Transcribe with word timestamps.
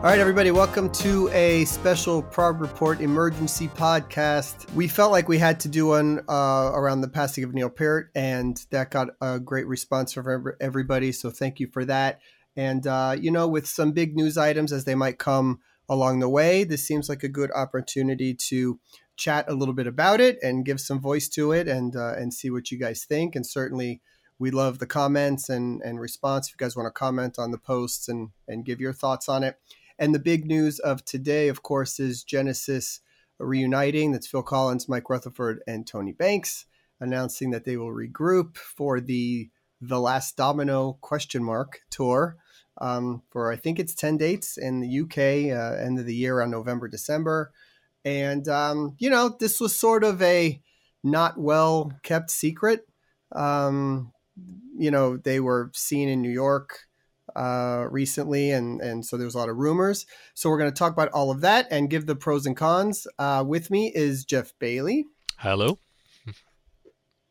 All 0.00 0.06
right, 0.06 0.18
everybody, 0.18 0.50
welcome 0.50 0.90
to 0.92 1.28
a 1.28 1.66
special 1.66 2.22
Prog 2.22 2.58
Report 2.58 3.02
emergency 3.02 3.68
podcast. 3.68 4.72
We 4.72 4.88
felt 4.88 5.12
like 5.12 5.28
we 5.28 5.36
had 5.36 5.60
to 5.60 5.68
do 5.68 5.88
one 5.88 6.20
uh, 6.26 6.70
around 6.72 7.02
the 7.02 7.08
passing 7.08 7.44
of 7.44 7.52
Neil 7.52 7.68
Peart, 7.68 8.10
and 8.14 8.56
that 8.70 8.90
got 8.90 9.08
a 9.20 9.38
great 9.38 9.66
response 9.66 10.14
from 10.14 10.54
everybody. 10.58 11.12
So 11.12 11.28
thank 11.28 11.60
you 11.60 11.66
for 11.66 11.84
that. 11.84 12.20
And, 12.56 12.86
uh, 12.86 13.14
you 13.20 13.30
know, 13.30 13.46
with 13.46 13.66
some 13.66 13.92
big 13.92 14.16
news 14.16 14.38
items 14.38 14.72
as 14.72 14.86
they 14.86 14.94
might 14.94 15.18
come 15.18 15.60
along 15.86 16.20
the 16.20 16.30
way, 16.30 16.64
this 16.64 16.82
seems 16.82 17.10
like 17.10 17.22
a 17.22 17.28
good 17.28 17.50
opportunity 17.54 18.32
to 18.32 18.80
chat 19.18 19.44
a 19.48 19.54
little 19.54 19.74
bit 19.74 19.86
about 19.86 20.18
it 20.18 20.38
and 20.42 20.64
give 20.64 20.80
some 20.80 20.98
voice 20.98 21.28
to 21.28 21.52
it 21.52 21.68
and, 21.68 21.94
uh, 21.94 22.14
and 22.14 22.32
see 22.32 22.48
what 22.48 22.70
you 22.70 22.78
guys 22.78 23.04
think. 23.04 23.36
And 23.36 23.46
certainly, 23.46 24.00
we 24.38 24.50
love 24.50 24.78
the 24.78 24.86
comments 24.86 25.50
and, 25.50 25.82
and 25.82 26.00
response. 26.00 26.46
If 26.46 26.54
you 26.54 26.64
guys 26.64 26.74
want 26.74 26.86
to 26.86 26.90
comment 26.90 27.38
on 27.38 27.50
the 27.50 27.58
posts 27.58 28.08
and, 28.08 28.30
and 28.48 28.64
give 28.64 28.80
your 28.80 28.94
thoughts 28.94 29.28
on 29.28 29.44
it. 29.44 29.58
And 30.00 30.14
the 30.14 30.18
big 30.18 30.46
news 30.46 30.80
of 30.80 31.04
today, 31.04 31.48
of 31.48 31.62
course, 31.62 32.00
is 32.00 32.24
Genesis 32.24 33.00
reuniting. 33.38 34.10
That's 34.10 34.26
Phil 34.26 34.42
Collins, 34.42 34.88
Mike 34.88 35.08
Rutherford, 35.08 35.60
and 35.66 35.86
Tony 35.86 36.12
Banks 36.12 36.64
announcing 36.98 37.50
that 37.50 37.64
they 37.64 37.76
will 37.76 37.92
regroup 37.92 38.56
for 38.56 39.00
the 39.00 39.50
The 39.80 40.00
Last 40.00 40.36
Domino 40.36 40.98
question 41.00 41.44
mark 41.44 41.80
tour 41.90 42.36
um, 42.80 43.22
for 43.30 43.52
I 43.52 43.56
think 43.56 43.78
it's 43.78 43.94
10 43.94 44.16
dates 44.16 44.56
in 44.56 44.80
the 44.80 45.00
UK, 45.00 45.54
uh, 45.54 45.76
end 45.76 45.98
of 45.98 46.06
the 46.06 46.14
year 46.14 46.40
on 46.40 46.50
November, 46.50 46.88
December. 46.88 47.52
And, 48.04 48.48
um, 48.48 48.96
you 48.98 49.10
know, 49.10 49.36
this 49.38 49.60
was 49.60 49.76
sort 49.76 50.02
of 50.02 50.22
a 50.22 50.60
not 51.04 51.38
well 51.38 51.92
kept 52.02 52.30
secret. 52.30 52.86
Um, 53.32 54.12
you 54.76 54.90
know, 54.90 55.18
they 55.18 55.40
were 55.40 55.70
seen 55.74 56.08
in 56.08 56.22
New 56.22 56.30
York 56.30 56.86
uh, 57.36 57.86
recently, 57.90 58.50
and 58.50 58.80
and 58.80 59.04
so 59.04 59.16
there's 59.16 59.34
a 59.34 59.38
lot 59.38 59.48
of 59.48 59.56
rumors. 59.56 60.06
So 60.34 60.50
we're 60.50 60.58
going 60.58 60.70
to 60.70 60.78
talk 60.78 60.92
about 60.92 61.10
all 61.10 61.30
of 61.30 61.40
that 61.40 61.66
and 61.70 61.90
give 61.90 62.06
the 62.06 62.16
pros 62.16 62.46
and 62.46 62.56
cons. 62.56 63.06
Uh, 63.18 63.44
with 63.46 63.70
me 63.70 63.92
is 63.94 64.24
Geoff 64.24 64.52
Bailie. 64.58 65.06
Hello. 65.38 65.78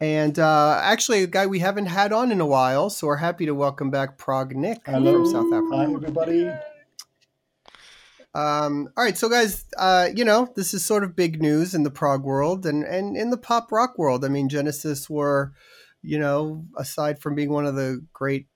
And 0.01 0.39
uh, 0.39 0.79
actually, 0.81 1.23
a 1.23 1.27
guy 1.27 1.45
we 1.45 1.59
haven't 1.59 1.87
had 1.87 2.13
on 2.13 2.31
in 2.31 2.39
a 2.39 2.45
while, 2.45 2.89
so 2.89 3.07
we're 3.07 3.17
happy 3.17 3.45
to 3.45 3.53
welcome 3.53 3.91
back 3.91 4.17
Prog 4.17 4.55
Nick 4.55 4.79
Hello. 4.85 5.11
from 5.11 5.25
South 5.25 5.53
Africa. 5.53 5.75
Hi, 5.75 5.93
everybody. 5.93 6.49
Um, 8.33 8.89
all 8.95 9.03
right, 9.03 9.17
so 9.17 9.27
guys, 9.27 9.65
uh, 9.77 10.07
you 10.15 10.23
know 10.23 10.53
this 10.55 10.73
is 10.73 10.85
sort 10.85 11.03
of 11.03 11.15
big 11.15 11.41
news 11.41 11.73
in 11.73 11.83
the 11.83 11.89
prog 11.89 12.23
world 12.23 12.65
and 12.65 12.83
and 12.83 13.17
in 13.17 13.31
the 13.31 13.37
pop 13.37 13.71
rock 13.71 13.97
world. 13.97 14.23
I 14.23 14.29
mean, 14.29 14.47
Genesis 14.47 15.09
were, 15.09 15.51
you 16.01 16.19
know, 16.19 16.63
aside 16.77 17.19
from 17.19 17.35
being 17.35 17.51
one 17.51 17.65
of 17.65 17.75
the 17.75 18.05
great 18.13 18.47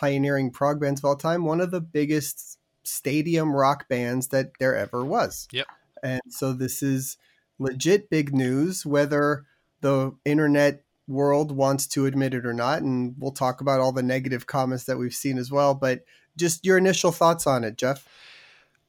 pioneering 0.00 0.50
prog 0.50 0.80
bands 0.80 1.00
of 1.00 1.04
all 1.04 1.14
time, 1.16 1.44
one 1.44 1.60
of 1.60 1.70
the 1.70 1.80
biggest 1.80 2.58
stadium 2.84 3.54
rock 3.54 3.86
bands 3.86 4.28
that 4.28 4.52
there 4.58 4.74
ever 4.74 5.04
was. 5.04 5.46
Yep. 5.52 5.66
And 6.02 6.22
so 6.30 6.54
this 6.54 6.82
is 6.82 7.18
legit 7.58 8.08
big 8.08 8.34
news, 8.34 8.86
whether 8.86 9.44
the 9.82 10.16
internet 10.24 10.84
world 11.06 11.52
wants 11.52 11.86
to 11.88 12.06
admit 12.06 12.32
it 12.32 12.46
or 12.46 12.54
not. 12.54 12.80
And 12.80 13.14
we'll 13.18 13.32
talk 13.32 13.60
about 13.60 13.80
all 13.80 13.92
the 13.92 14.02
negative 14.02 14.46
comments 14.46 14.84
that 14.84 14.96
we've 14.96 15.14
seen 15.14 15.36
as 15.36 15.50
well. 15.50 15.74
But 15.74 16.04
just 16.34 16.64
your 16.64 16.78
initial 16.78 17.12
thoughts 17.12 17.46
on 17.46 17.62
it, 17.62 17.76
Geoff. 17.76 18.08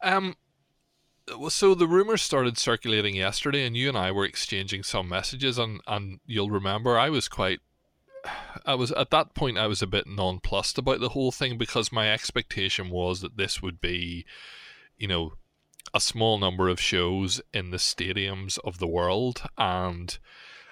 Um, 0.02 0.36
so 1.50 1.76
the 1.76 1.88
rumors 1.88 2.22
started 2.22 2.58
circulating 2.58 3.16
yesterday, 3.16 3.66
and 3.66 3.76
you 3.76 3.90
and 3.90 3.98
I 3.98 4.14
were 4.14 4.26
exchanging 4.26 4.84
some 4.84 5.10
messages, 5.10 5.58
and 5.58 5.82
and 5.88 6.20
you'll 6.26 6.50
remember 6.50 6.98
I 6.98 7.10
was 7.10 7.28
quite 7.28 7.60
I 8.66 8.76
was 8.76 8.92
at 8.92 9.10
that 9.12 9.34
point 9.34 9.58
I 9.58 9.68
was 9.68 9.82
a 9.82 9.88
bit 9.88 10.06
nonplussed 10.08 10.78
about 10.78 11.00
the 11.00 11.10
whole 11.10 11.32
thing 11.32 11.58
because 11.58 11.92
my 11.92 12.12
expectation 12.12 12.90
was 12.90 13.22
that 13.22 13.38
this 13.38 13.62
would 13.62 13.82
be, 13.82 14.26
you 14.98 15.08
know, 15.08 15.34
a 15.94 16.00
small 16.00 16.38
number 16.38 16.70
of 16.70 16.80
shows 16.80 17.42
in 17.54 17.72
the 17.72 17.78
stadiums 17.78 18.60
of 18.64 18.78
the 18.78 18.88
world 18.88 19.44
and 19.58 20.18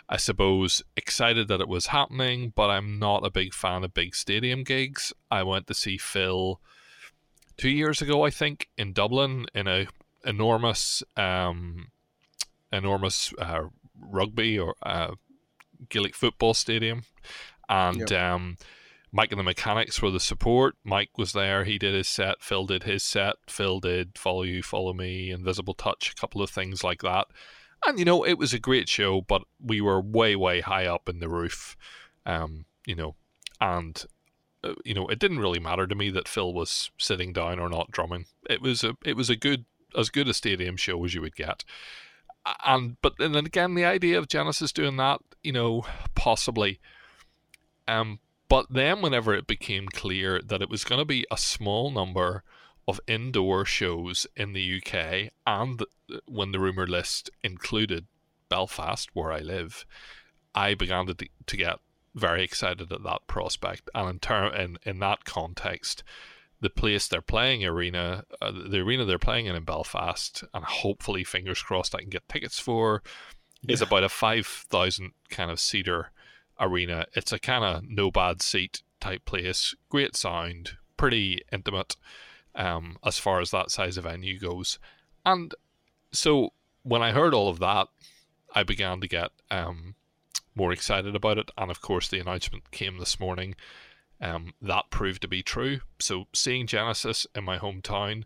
I 0.08 0.18
suppose 0.18 0.82
excited 0.98 1.48
that 1.50 1.62
it 1.62 1.68
was 1.68 1.88
happening, 1.88 2.52
but 2.56 2.70
I'm 2.70 2.98
not 2.98 3.26
a 3.26 3.30
big 3.30 3.54
fan 3.54 3.84
of 3.84 3.94
big 3.94 4.16
stadium 4.16 4.64
gigs. 4.64 5.14
I 5.30 5.44
went 5.44 5.68
to 5.68 5.76
see 5.76 5.98
Phil 5.98 6.60
two 7.58 7.70
years 7.70 8.02
ago, 8.02 8.26
I 8.26 8.32
think, 8.32 8.70
in 8.76 8.92
Dublin 8.92 9.46
in 9.54 9.68
a 9.68 9.88
enormous, 10.26 11.04
um, 11.16 11.90
enormous 12.74 13.32
uh, 13.38 13.66
rugby 14.00 14.58
or 14.58 14.76
uh, 14.82 15.12
Gaelic 15.88 16.16
football 16.16 16.54
stadium, 16.54 17.04
and 17.68 18.10
yep. 18.10 18.12
um, 18.12 18.58
Mike 19.12 19.32
and 19.32 19.40
the 19.40 19.44
Mechanics 19.44 20.02
were 20.02 20.12
the 20.12 20.20
support. 20.20 20.76
Mike 20.84 21.18
was 21.18 21.34
there; 21.34 21.64
he 21.64 21.78
did 21.78 21.94
his 21.94 22.10
set. 22.10 22.42
Phil 22.42 22.66
did 22.66 22.84
his 22.84 23.04
set. 23.04 23.36
Phil 23.48 23.80
did 23.80 24.18
"Follow 24.18 24.44
You, 24.44 24.62
Follow 24.62 24.94
Me," 24.94 25.32
"Invisible 25.32 25.74
Touch," 25.74 26.12
a 26.12 26.20
couple 26.20 26.42
of 26.42 26.50
things 26.50 26.84
like 26.84 27.02
that. 27.02 27.28
And 27.86 27.98
you 27.98 28.06
know, 28.06 28.26
it 28.26 28.38
was 28.38 28.54
a 28.54 28.60
great 28.60 28.90
show, 28.90 29.22
but 29.22 29.44
we 29.64 29.80
were 29.80 30.02
way, 30.02 30.36
way 30.36 30.62
high 30.62 30.86
up 30.86 31.08
in 31.08 31.20
the 31.20 31.30
roof, 31.30 31.78
um, 32.26 32.66
you 32.86 32.96
know, 32.96 33.16
and 33.62 34.06
uh, 34.64 34.74
you 34.84 34.94
know, 34.94 35.08
it 35.08 35.20
didn't 35.20 35.40
really 35.40 35.60
matter 35.60 35.88
to 35.88 35.96
me 35.96 36.10
that 36.10 36.28
Phil 36.28 36.54
was 36.54 36.92
sitting 36.98 37.32
down 37.32 37.60
or 37.60 37.70
not 37.70 37.92
drumming. 37.92 38.26
It 38.50 38.62
was 38.62 38.84
a, 38.84 38.98
it 39.06 39.16
was 39.16 39.30
a 39.30 39.36
good, 39.36 39.66
as 39.98 40.10
good 40.10 40.28
a 40.28 40.34
stadium 40.34 40.76
show 40.76 41.04
as 41.06 41.14
you 41.14 41.22
would 41.22 41.36
get 41.36 41.64
and 42.66 42.98
but 43.02 43.14
and 43.20 43.36
then 43.36 43.46
again 43.46 43.76
the 43.76 43.86
idea 43.86 44.18
of 44.18 44.28
Genesis 44.28 44.72
doing 44.72 44.98
that, 44.98 45.20
you 45.44 45.52
know, 45.52 45.86
possibly. 46.16 46.80
Um, 47.88 48.20
but 48.48 48.68
then 48.70 49.02
whenever 49.02 49.34
it 49.34 49.48
became 49.48 49.88
clear 49.88 50.42
that 50.42 50.62
it 50.62 50.70
was 50.70 50.84
going 50.84 51.00
to 51.00 51.06
be 51.06 51.26
a 51.32 51.38
small 51.38 51.92
number 51.92 52.44
of 52.88 53.00
indoor 53.08 53.66
shows 53.66 54.26
in 54.36 54.54
the 54.54 54.82
UK, 54.82 55.32
and 55.46 55.84
when 56.26 56.52
the 56.52 56.60
rumor 56.60 56.88
list 56.88 57.30
included 57.44 58.08
Belfast, 58.50 59.10
where 59.14 59.32
I 59.32 59.40
live, 59.40 59.86
I 60.56 60.74
began 60.74 61.06
to 61.08 61.16
to 61.46 61.58
get 61.58 61.80
very 62.16 62.44
excited 62.44 62.92
at 62.92 63.04
that 63.04 63.28
prospect. 63.28 63.90
And 63.94 64.10
in 64.10 64.20
turn, 64.20 64.54
in 64.56 64.78
in 64.84 65.00
that 65.00 65.26
context, 65.26 66.04
the 66.62 66.70
place 66.70 67.08
they're 67.08 67.22
playing 67.22 67.66
arena, 67.66 68.26
uh, 68.42 68.52
the 68.52 68.80
arena 68.80 69.06
they're 69.06 69.20
playing 69.20 69.46
in 69.46 69.56
in 69.56 69.64
Belfast, 69.64 70.44
and 70.54 70.66
hopefully, 70.66 71.24
fingers 71.24 71.62
crossed, 71.62 71.96
I 71.96 72.02
can 72.02 72.10
get 72.10 72.28
tickets 72.28 72.60
for, 72.60 73.02
yeah. 73.62 73.74
is 73.74 73.82
about 73.82 74.04
a 74.04 74.10
five 74.10 74.46
thousand 74.46 75.12
kind 75.30 75.52
of 75.52 75.60
seater 75.60 76.12
arena. 76.60 77.06
It's 77.14 77.32
a 77.32 77.40
kind 77.40 77.64
of 77.64 77.84
no 77.88 78.12
bad 78.12 78.42
seat 78.42 78.82
type 79.00 79.26
place, 79.26 79.74
great 79.90 80.16
sound, 80.16 80.72
pretty 80.98 81.42
intimate, 81.52 81.96
um, 82.56 82.98
as 83.06 83.18
far 83.18 83.40
as 83.40 83.52
that 83.52 83.72
size 83.72 83.98
of 83.98 84.04
venue 84.04 84.38
goes, 84.38 84.80
and 85.26 85.54
so 86.12 86.50
when 86.84 87.02
I 87.02 87.12
heard 87.12 87.34
all 87.34 87.50
of 87.50 87.60
that, 87.60 87.88
I 88.56 88.64
began 88.64 89.00
to 89.02 89.08
get 89.08 89.30
um, 89.52 89.96
more 90.56 90.74
excited 90.74 91.16
about 91.16 91.38
it, 91.38 91.52
and 91.58 91.72
of 91.72 91.82
course, 91.82 92.10
the 92.10 92.20
announcement 92.20 92.72
came 92.72 92.98
this 92.98 93.20
morning 93.20 93.56
um, 94.22 94.54
that 94.62 94.90
proved 94.90 95.22
to 95.22 95.28
be 95.28 95.44
true. 95.44 95.80
So 96.00 96.26
seeing 96.34 96.68
Genesis 96.68 97.26
in 97.36 97.44
my 97.44 97.58
hometown, 97.58 98.24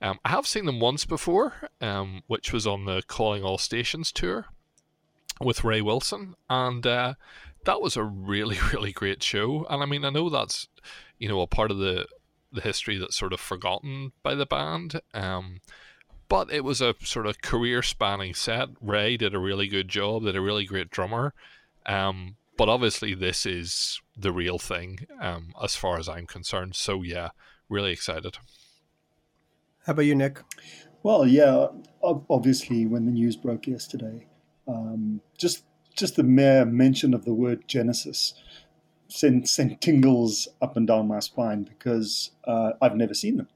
um, 0.00 0.18
I 0.24 0.30
have 0.30 0.46
seen 0.46 0.64
them 0.66 0.80
once 0.80 1.04
before, 1.04 1.68
um, 1.80 2.22
which 2.26 2.52
was 2.52 2.66
on 2.66 2.84
the 2.84 3.02
Calling 3.06 3.42
All 3.42 3.58
Stations 3.58 4.12
tour 4.12 4.46
with 5.40 5.64
Ray 5.64 5.80
Wilson, 5.80 6.34
and 6.48 6.86
uh, 6.86 7.14
that 7.64 7.80
was 7.80 7.96
a 7.96 8.04
really 8.04 8.58
really 8.72 8.92
great 8.92 9.22
show. 9.22 9.66
And 9.68 9.82
I 9.82 9.86
mean, 9.86 10.04
I 10.04 10.10
know 10.10 10.30
that's 10.30 10.68
you 11.18 11.28
know 11.28 11.40
a 11.40 11.46
part 11.46 11.70
of 11.70 11.78
the 11.78 12.06
the 12.52 12.60
history 12.60 12.96
that's 12.96 13.16
sort 13.16 13.32
of 13.32 13.40
forgotten 13.40 14.12
by 14.22 14.34
the 14.34 14.46
band. 14.46 15.00
Um, 15.12 15.60
but 16.28 16.50
it 16.52 16.62
was 16.62 16.80
a 16.80 16.94
sort 17.02 17.26
of 17.26 17.40
career 17.40 17.82
spanning 17.82 18.34
set. 18.34 18.68
Ray 18.80 19.16
did 19.16 19.34
a 19.34 19.38
really 19.38 19.66
good 19.66 19.88
job, 19.88 20.24
did 20.24 20.36
a 20.36 20.40
really 20.40 20.64
great 20.64 20.90
drummer. 20.90 21.34
Um, 21.86 22.36
but 22.58 22.68
obviously, 22.68 23.14
this 23.14 23.46
is 23.46 24.02
the 24.16 24.32
real 24.32 24.58
thing 24.58 25.06
um, 25.20 25.52
as 25.62 25.76
far 25.76 25.98
as 25.98 26.08
I'm 26.08 26.26
concerned. 26.26 26.74
So, 26.74 27.02
yeah, 27.02 27.30
really 27.70 27.92
excited. 27.92 28.36
How 29.86 29.92
about 29.92 30.02
you, 30.02 30.14
Nick? 30.14 30.40
Well, 31.02 31.26
yeah, 31.26 31.68
obviously, 32.02 32.84
when 32.84 33.06
the 33.06 33.12
news 33.12 33.36
broke 33.36 33.66
yesterday, 33.66 34.26
um, 34.66 35.22
just 35.38 35.64
just 35.96 36.16
the 36.16 36.22
mere 36.22 36.64
mention 36.64 37.14
of 37.14 37.24
the 37.24 37.32
word 37.32 37.66
Genesis 37.66 38.34
sent, 39.08 39.48
sent 39.48 39.80
tingles 39.80 40.46
up 40.62 40.76
and 40.76 40.86
down 40.86 41.08
my 41.08 41.18
spine 41.18 41.64
because 41.64 42.32
uh, 42.44 42.72
I've 42.80 42.94
never 42.94 43.14
seen 43.14 43.38
them. 43.38 43.48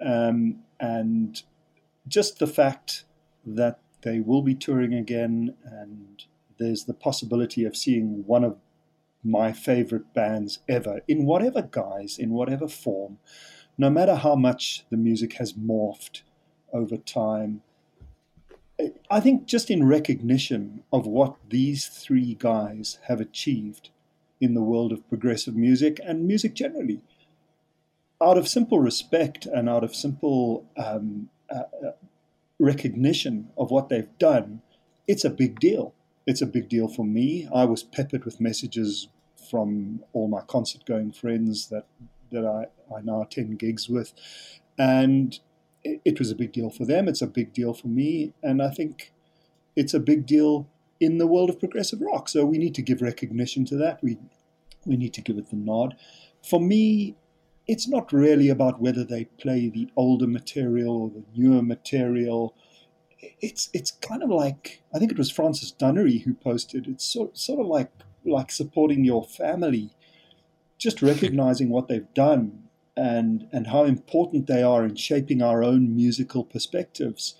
Um, 0.00 0.60
and 0.78 1.42
just 2.06 2.38
the 2.38 2.46
fact 2.46 3.04
that 3.44 3.80
they 4.02 4.20
will 4.20 4.42
be 4.42 4.54
touring 4.54 4.94
again 4.94 5.56
and 5.64 6.24
there's 6.58 6.84
the 6.84 6.94
possibility 6.94 7.64
of 7.64 7.76
seeing 7.76 8.24
one 8.26 8.44
of 8.44 8.56
my 9.22 9.52
favorite 9.52 10.12
bands 10.14 10.58
ever 10.68 11.00
in 11.08 11.24
whatever 11.24 11.62
guise, 11.62 12.18
in 12.18 12.30
whatever 12.30 12.68
form, 12.68 13.18
no 13.78 13.90
matter 13.90 14.16
how 14.16 14.34
much 14.34 14.84
the 14.90 14.96
music 14.96 15.34
has 15.34 15.54
morphed 15.54 16.22
over 16.72 16.96
time. 16.96 17.62
I 19.10 19.20
think 19.20 19.46
just 19.46 19.70
in 19.70 19.86
recognition 19.86 20.82
of 20.92 21.06
what 21.06 21.36
these 21.48 21.86
three 21.86 22.34
guys 22.34 22.98
have 23.04 23.20
achieved 23.20 23.90
in 24.40 24.54
the 24.54 24.62
world 24.62 24.92
of 24.92 25.08
progressive 25.08 25.54
music 25.56 26.00
and 26.04 26.26
music 26.26 26.54
generally, 26.54 27.00
out 28.20 28.36
of 28.36 28.48
simple 28.48 28.80
respect 28.80 29.46
and 29.46 29.68
out 29.68 29.84
of 29.84 29.94
simple 29.94 30.66
um, 30.76 31.28
uh, 31.50 31.62
uh, 31.86 31.92
recognition 32.58 33.48
of 33.56 33.70
what 33.70 33.88
they've 33.88 34.18
done, 34.18 34.60
it's 35.06 35.24
a 35.24 35.30
big 35.30 35.60
deal. 35.60 35.94
It's 36.26 36.42
a 36.42 36.46
big 36.46 36.68
deal 36.68 36.88
for 36.88 37.04
me. 37.04 37.48
I 37.54 37.64
was 37.64 37.82
peppered 37.82 38.24
with 38.24 38.40
messages 38.40 39.08
from 39.50 40.00
all 40.12 40.28
my 40.28 40.40
concert 40.40 40.84
going 40.84 41.12
friends 41.12 41.68
that 41.68 41.86
that 42.30 42.44
I, 42.44 42.66
I 42.94 43.00
now 43.02 43.22
attend 43.22 43.58
gigs 43.58 43.88
with. 43.88 44.12
And 44.78 45.38
it, 45.84 46.00
it 46.04 46.18
was 46.18 46.30
a 46.30 46.34
big 46.34 46.52
deal 46.52 46.70
for 46.70 46.84
them. 46.84 47.08
It's 47.08 47.22
a 47.22 47.26
big 47.26 47.52
deal 47.52 47.74
for 47.74 47.88
me. 47.88 48.32
And 48.42 48.62
I 48.62 48.70
think 48.70 49.12
it's 49.76 49.94
a 49.94 50.00
big 50.00 50.26
deal 50.26 50.66
in 51.00 51.18
the 51.18 51.26
world 51.26 51.50
of 51.50 51.60
progressive 51.60 52.00
rock. 52.00 52.28
So 52.28 52.44
we 52.44 52.58
need 52.58 52.74
to 52.76 52.82
give 52.82 53.02
recognition 53.02 53.64
to 53.66 53.76
that. 53.76 54.02
We 54.02 54.18
we 54.86 54.96
need 54.96 55.14
to 55.14 55.22
give 55.22 55.38
it 55.38 55.50
the 55.50 55.56
nod. 55.56 55.96
For 56.42 56.60
me, 56.60 57.16
it's 57.66 57.88
not 57.88 58.12
really 58.12 58.48
about 58.50 58.80
whether 58.80 59.04
they 59.04 59.24
play 59.24 59.68
the 59.68 59.88
older 59.96 60.26
material 60.26 61.02
or 61.02 61.10
the 61.10 61.24
newer 61.34 61.62
material. 61.62 62.54
It's 63.40 63.70
it's 63.72 63.90
kind 63.90 64.22
of 64.22 64.30
like 64.30 64.82
I 64.94 64.98
think 64.98 65.12
it 65.12 65.18
was 65.18 65.30
Francis 65.30 65.72
Dunnery 65.72 66.22
who 66.22 66.34
posted. 66.34 66.86
It's 66.86 67.04
sort 67.04 67.36
sort 67.36 67.60
of 67.60 67.66
like 67.66 67.90
like 68.24 68.50
supporting 68.50 69.04
your 69.04 69.24
family, 69.24 69.90
just 70.78 71.02
recognizing 71.12 71.68
what 71.68 71.88
they've 71.88 72.12
done 72.14 72.64
and 72.96 73.48
and 73.52 73.68
how 73.68 73.84
important 73.84 74.46
they 74.46 74.62
are 74.62 74.84
in 74.84 74.96
shaping 74.96 75.42
our 75.42 75.62
own 75.62 75.94
musical 75.94 76.44
perspectives. 76.44 77.34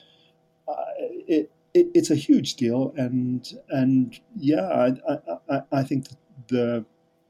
Uh, 0.66 0.74
it, 0.98 1.50
it, 1.74 1.88
it's 1.94 2.10
a 2.10 2.16
huge 2.16 2.54
deal, 2.54 2.92
and 2.96 3.52
and 3.68 4.20
yeah, 4.36 4.66
I, 5.08 5.18
I, 5.48 5.62
I 5.72 5.82
think 5.82 6.06
the 6.48 6.84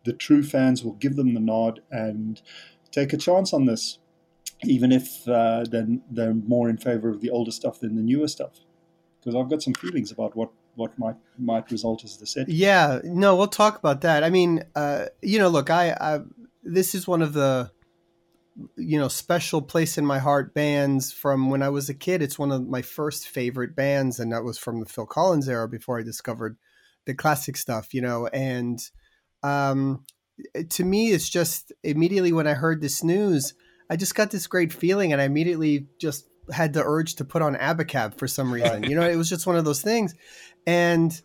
the 0.05 0.12
true 0.12 0.43
fans 0.43 0.85
will 0.85 0.93
give 0.93 1.17
them 1.17 1.35
the 1.35 1.41
nod 1.41 1.81
and 1.91 2.41
take 2.91 3.12
a 3.12 3.17
chance 3.17 3.53
on 3.53 3.67
this, 3.67 3.99
even 4.66 4.93
if 4.93 5.26
uh, 5.28 5.64
they're, 5.70 5.87
they're 6.11 6.34
more 6.34 6.69
in 6.69 6.76
favor 6.76 7.08
of 7.08 7.20
the 7.20 7.31
older 7.31 7.50
stuff 7.50 7.81
than 7.81 7.96
the 7.96 8.02
newer 8.02 8.28
stuff. 8.28 8.61
Because 9.20 9.34
I've 9.34 9.49
got 9.49 9.62
some 9.62 9.75
feelings 9.75 10.12
about 10.12 10.37
what 10.37 10.50
what 10.76 10.99
might 10.99 11.16
might 11.38 11.70
result 11.70 12.05
as 12.05 12.16
the 12.16 12.26
set. 12.26 12.49
Yeah, 12.49 13.00
no, 13.05 13.37
we'll 13.37 13.46
talk 13.46 13.78
about 13.78 14.02
that. 14.02 14.25
I 14.25 14.31
mean, 14.31 14.64
uh, 14.75 15.06
you 15.22 15.38
know, 15.38 15.49
look, 15.49 15.70
I, 15.70 15.96
I 16.00 16.20
this 16.62 16.94
is 16.94 17.06
one 17.06 17.22
of 17.22 17.32
the 17.32 17.70
you 18.76 18.99
know 18.99 19.08
special 19.08 19.62
place 19.62 19.99
in 19.99 20.06
my 20.06 20.19
heart 20.19 20.55
bands 20.55 21.12
from 21.12 21.50
when 21.50 21.62
I 21.62 21.69
was 21.69 21.88
a 21.88 21.94
kid. 21.94 22.22
It's 22.22 22.38
one 22.38 22.52
of 22.52 22.66
my 22.66 22.82
first 22.82 23.28
favorite 23.28 23.75
bands, 23.75 24.20
and 24.20 24.32
that 24.32 24.44
was 24.44 24.58
from 24.58 24.81
the 24.81 24.87
Phil 24.87 25.06
Collins 25.06 25.49
era 25.49 25.69
before 25.69 25.99
I 25.99 26.02
discovered 26.02 26.56
the 27.06 27.14
classic 27.14 27.56
stuff. 27.56 27.94
You 27.94 28.02
know, 28.02 28.26
and 28.28 28.81
um, 29.43 30.05
to 30.70 30.84
me, 30.84 31.12
it's 31.12 31.28
just 31.28 31.72
immediately 31.82 32.32
when 32.32 32.46
I 32.46 32.55
heard 32.55 32.81
this 32.81 33.02
news, 33.02 33.55
I 33.91 33.97
just 33.97 34.15
got 34.15 34.31
this 34.31 34.47
great 34.47 34.73
feeling, 34.73 35.13
and 35.13 35.21
I 35.21 35.25
immediately 35.25 35.87
just 35.99 36.29
had 36.53 36.73
the 36.73 36.83
urge 36.85 37.17
to 37.17 37.25
put 37.25 37.43
on 37.43 37.55
Abacab 37.55 38.19
for 38.19 38.29
some 38.29 38.53
reason. 38.53 38.85
you 38.85 38.95
know, 38.95 39.09
it 39.09 39.17
was 39.17 39.29
just 39.29 39.47
one 39.47 39.57
of 39.57 39.65
those 39.65 39.83
things, 39.83 40.15
and. 40.67 41.21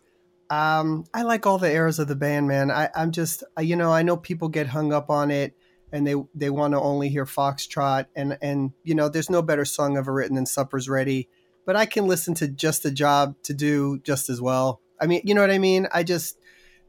Um, 0.52 1.04
I 1.14 1.22
like 1.22 1.46
all 1.46 1.58
the 1.58 1.70
eras 1.70 2.00
of 2.00 2.08
the 2.08 2.16
band, 2.16 2.48
man. 2.48 2.72
I, 2.72 2.88
I'm 2.96 3.12
just, 3.12 3.44
you 3.60 3.76
know, 3.76 3.92
I 3.92 4.02
know 4.02 4.16
people 4.16 4.48
get 4.48 4.66
hung 4.66 4.92
up 4.92 5.08
on 5.08 5.30
it 5.30 5.54
and 5.92 6.06
they 6.06 6.14
they 6.34 6.50
want 6.50 6.72
to 6.72 6.80
only 6.80 7.08
hear 7.08 7.24
foxtrot 7.24 8.06
and 8.14 8.38
and 8.40 8.72
you 8.84 8.94
know 8.94 9.08
there's 9.08 9.30
no 9.30 9.42
better 9.42 9.64
song 9.64 9.96
ever 9.96 10.12
written 10.12 10.36
than 10.36 10.46
supper's 10.46 10.88
ready 10.88 11.28
but 11.66 11.76
i 11.76 11.86
can 11.86 12.06
listen 12.06 12.34
to 12.34 12.48
just 12.48 12.84
a 12.84 12.90
job 12.90 13.34
to 13.42 13.54
do 13.54 13.98
just 14.00 14.28
as 14.28 14.40
well 14.40 14.80
i 15.00 15.06
mean 15.06 15.20
you 15.24 15.34
know 15.34 15.40
what 15.40 15.50
i 15.50 15.58
mean 15.58 15.88
i 15.92 16.02
just 16.02 16.38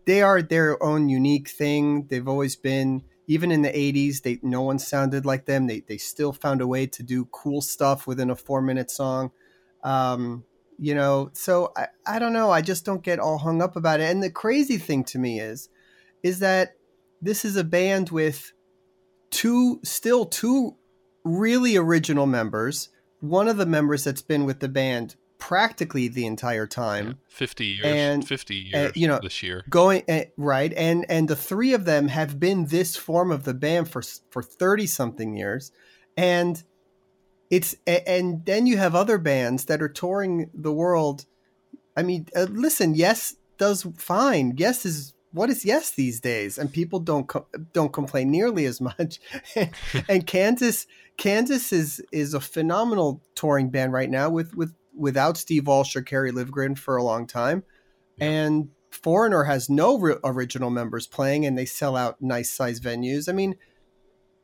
they 0.06 0.22
are 0.22 0.42
their 0.42 0.82
own 0.84 1.10
unique 1.10 1.50
thing 1.50 2.06
they've 2.10 2.28
always 2.28 2.56
been 2.56 3.04
even 3.28 3.52
in 3.52 3.62
the 3.62 3.70
80s 3.70 4.22
they 4.22 4.40
no 4.42 4.62
one 4.62 4.80
sounded 4.80 5.26
like 5.26 5.46
them. 5.46 5.68
They, 5.68 5.82
they 5.82 5.98
still 5.98 6.34
found 6.34 6.62
a 6.62 6.68
way 6.68 6.88
to 6.88 7.04
do 7.04 7.26
cool 7.32 7.62
stuff 7.62 8.08
within 8.08 8.30
a 8.30 8.36
four 8.36 8.62
minute 8.62 8.92
song. 8.92 9.32
Um, 9.84 10.44
you 10.78 10.96
know 10.96 11.30
so 11.34 11.72
I, 11.76 11.88
I 12.06 12.20
don't 12.20 12.34
know. 12.34 12.52
I 12.52 12.62
just 12.62 12.86
don't 12.86 13.04
get 13.04 13.20
all 13.20 13.38
hung 13.38 13.62
up 13.62 13.76
about 13.76 14.00
it. 14.00 14.10
And 14.10 14.22
the 14.22 14.32
crazy 14.32 14.78
thing 14.78 15.04
to 15.06 15.20
me 15.20 15.40
is 15.40 15.70
is 16.24 16.40
that 16.40 16.76
this 17.22 17.46
is 17.46 17.56
a 17.56 17.64
band 17.64 18.10
with 18.10 18.54
two 19.30 19.80
still 19.84 20.26
two 20.26 20.76
really 21.24 21.78
original 21.78 22.26
members. 22.26 22.90
One 23.20 23.48
of 23.48 23.58
the 23.58 23.66
members 23.66 24.04
that's 24.04 24.24
been 24.24 24.46
with 24.46 24.60
the 24.60 24.70
band 24.70 25.16
practically 25.42 26.08
the 26.08 26.26
entire 26.26 26.68
time. 26.68 27.08
Yeah, 27.08 27.14
50 27.30 27.66
years 27.66 27.86
and 27.86 28.28
50 28.28 28.56
years 28.56 28.76
uh, 28.76 28.92
you 28.96 29.08
know 29.08 29.20
this 29.22 29.44
year. 29.44 29.66
going 29.70 30.04
uh, 30.08 30.22
right 30.38 30.72
and 30.74 31.06
and 31.10 31.28
the 31.28 31.36
three 31.36 31.74
of 31.74 31.84
them 31.84 32.08
have 32.08 32.40
been 32.40 32.68
this 32.68 32.96
form 32.96 33.32
of 33.32 33.44
the 33.44 33.56
band 33.56 33.90
for 33.90 34.04
for 34.30 34.42
30 34.44 34.86
something 34.86 35.36
years. 35.36 35.72
And 36.16 36.64
it's 37.50 37.76
and 37.86 38.46
then 38.46 38.68
you 38.68 38.78
have 38.78 38.96
other 38.96 39.18
bands 39.18 39.66
that 39.66 39.82
are 39.82 39.90
touring 39.90 40.50
the 40.54 40.72
world. 40.72 41.26
I 41.98 42.04
mean 42.04 42.28
uh, 42.36 42.48
listen 42.50 42.94
yes 42.94 43.36
does 43.58 43.88
fine. 43.98 44.54
Yes 44.58 44.86
is 44.86 45.14
what 45.34 45.50
is 45.50 45.66
yes 45.66 45.90
these 45.92 46.20
days? 46.20 46.60
And 46.60 46.72
people 46.72 47.00
don't 47.00 47.28
co- 47.28 47.48
don't 47.74 47.92
complain 47.92 48.30
nearly 48.30 48.66
as 48.66 48.80
much. 48.80 49.20
And 50.08 50.28
kansas 50.28 50.86
kansas 51.18 51.74
is 51.74 52.00
is 52.12 52.36
a 52.36 52.40
phenomenal 52.40 53.24
touring 53.34 53.72
band 53.72 53.92
right 53.92 54.10
now 54.10 54.30
with 54.30 54.56
with 54.56 54.76
without 54.96 55.38
steve 55.38 55.68
walsh 55.68 55.96
or 55.96 56.02
kerry 56.02 56.32
livgren 56.32 56.78
for 56.78 56.98
a 56.98 57.04
long 57.04 57.26
time 57.26 57.64
yeah. 58.18 58.26
and 58.30 58.70
foreigner 58.90 59.46
has 59.46 59.70
no 59.70 59.98
re- 59.98 60.16
original 60.24 60.70
members 60.70 61.08
playing 61.08 61.46
and 61.46 61.58
they 61.58 61.66
sell 61.66 61.96
out 61.96 62.22
nice 62.22 62.52
size 62.52 62.80
venues 62.80 63.30
i 63.30 63.32
mean 63.32 63.56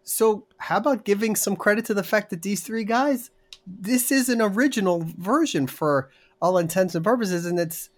so 0.04 0.46
how 0.58 0.78
about 0.78 1.04
giving 1.04 1.36
some 1.36 1.56
credit 1.56 1.84
to 1.86 1.94
the 1.94 2.04
fact 2.04 2.30
that 2.30 2.42
these 2.42 2.62
three 2.62 2.86
guys 2.86 3.30
this 3.66 4.12
is 4.12 4.30
an 4.30 4.42
original 4.42 5.04
version 5.18 5.68
for 5.68 6.10
all 6.42 6.58
intents 6.58 6.96
and 6.96 7.04
purposes 7.04 7.46
and 7.46 7.60
it's 7.60 7.90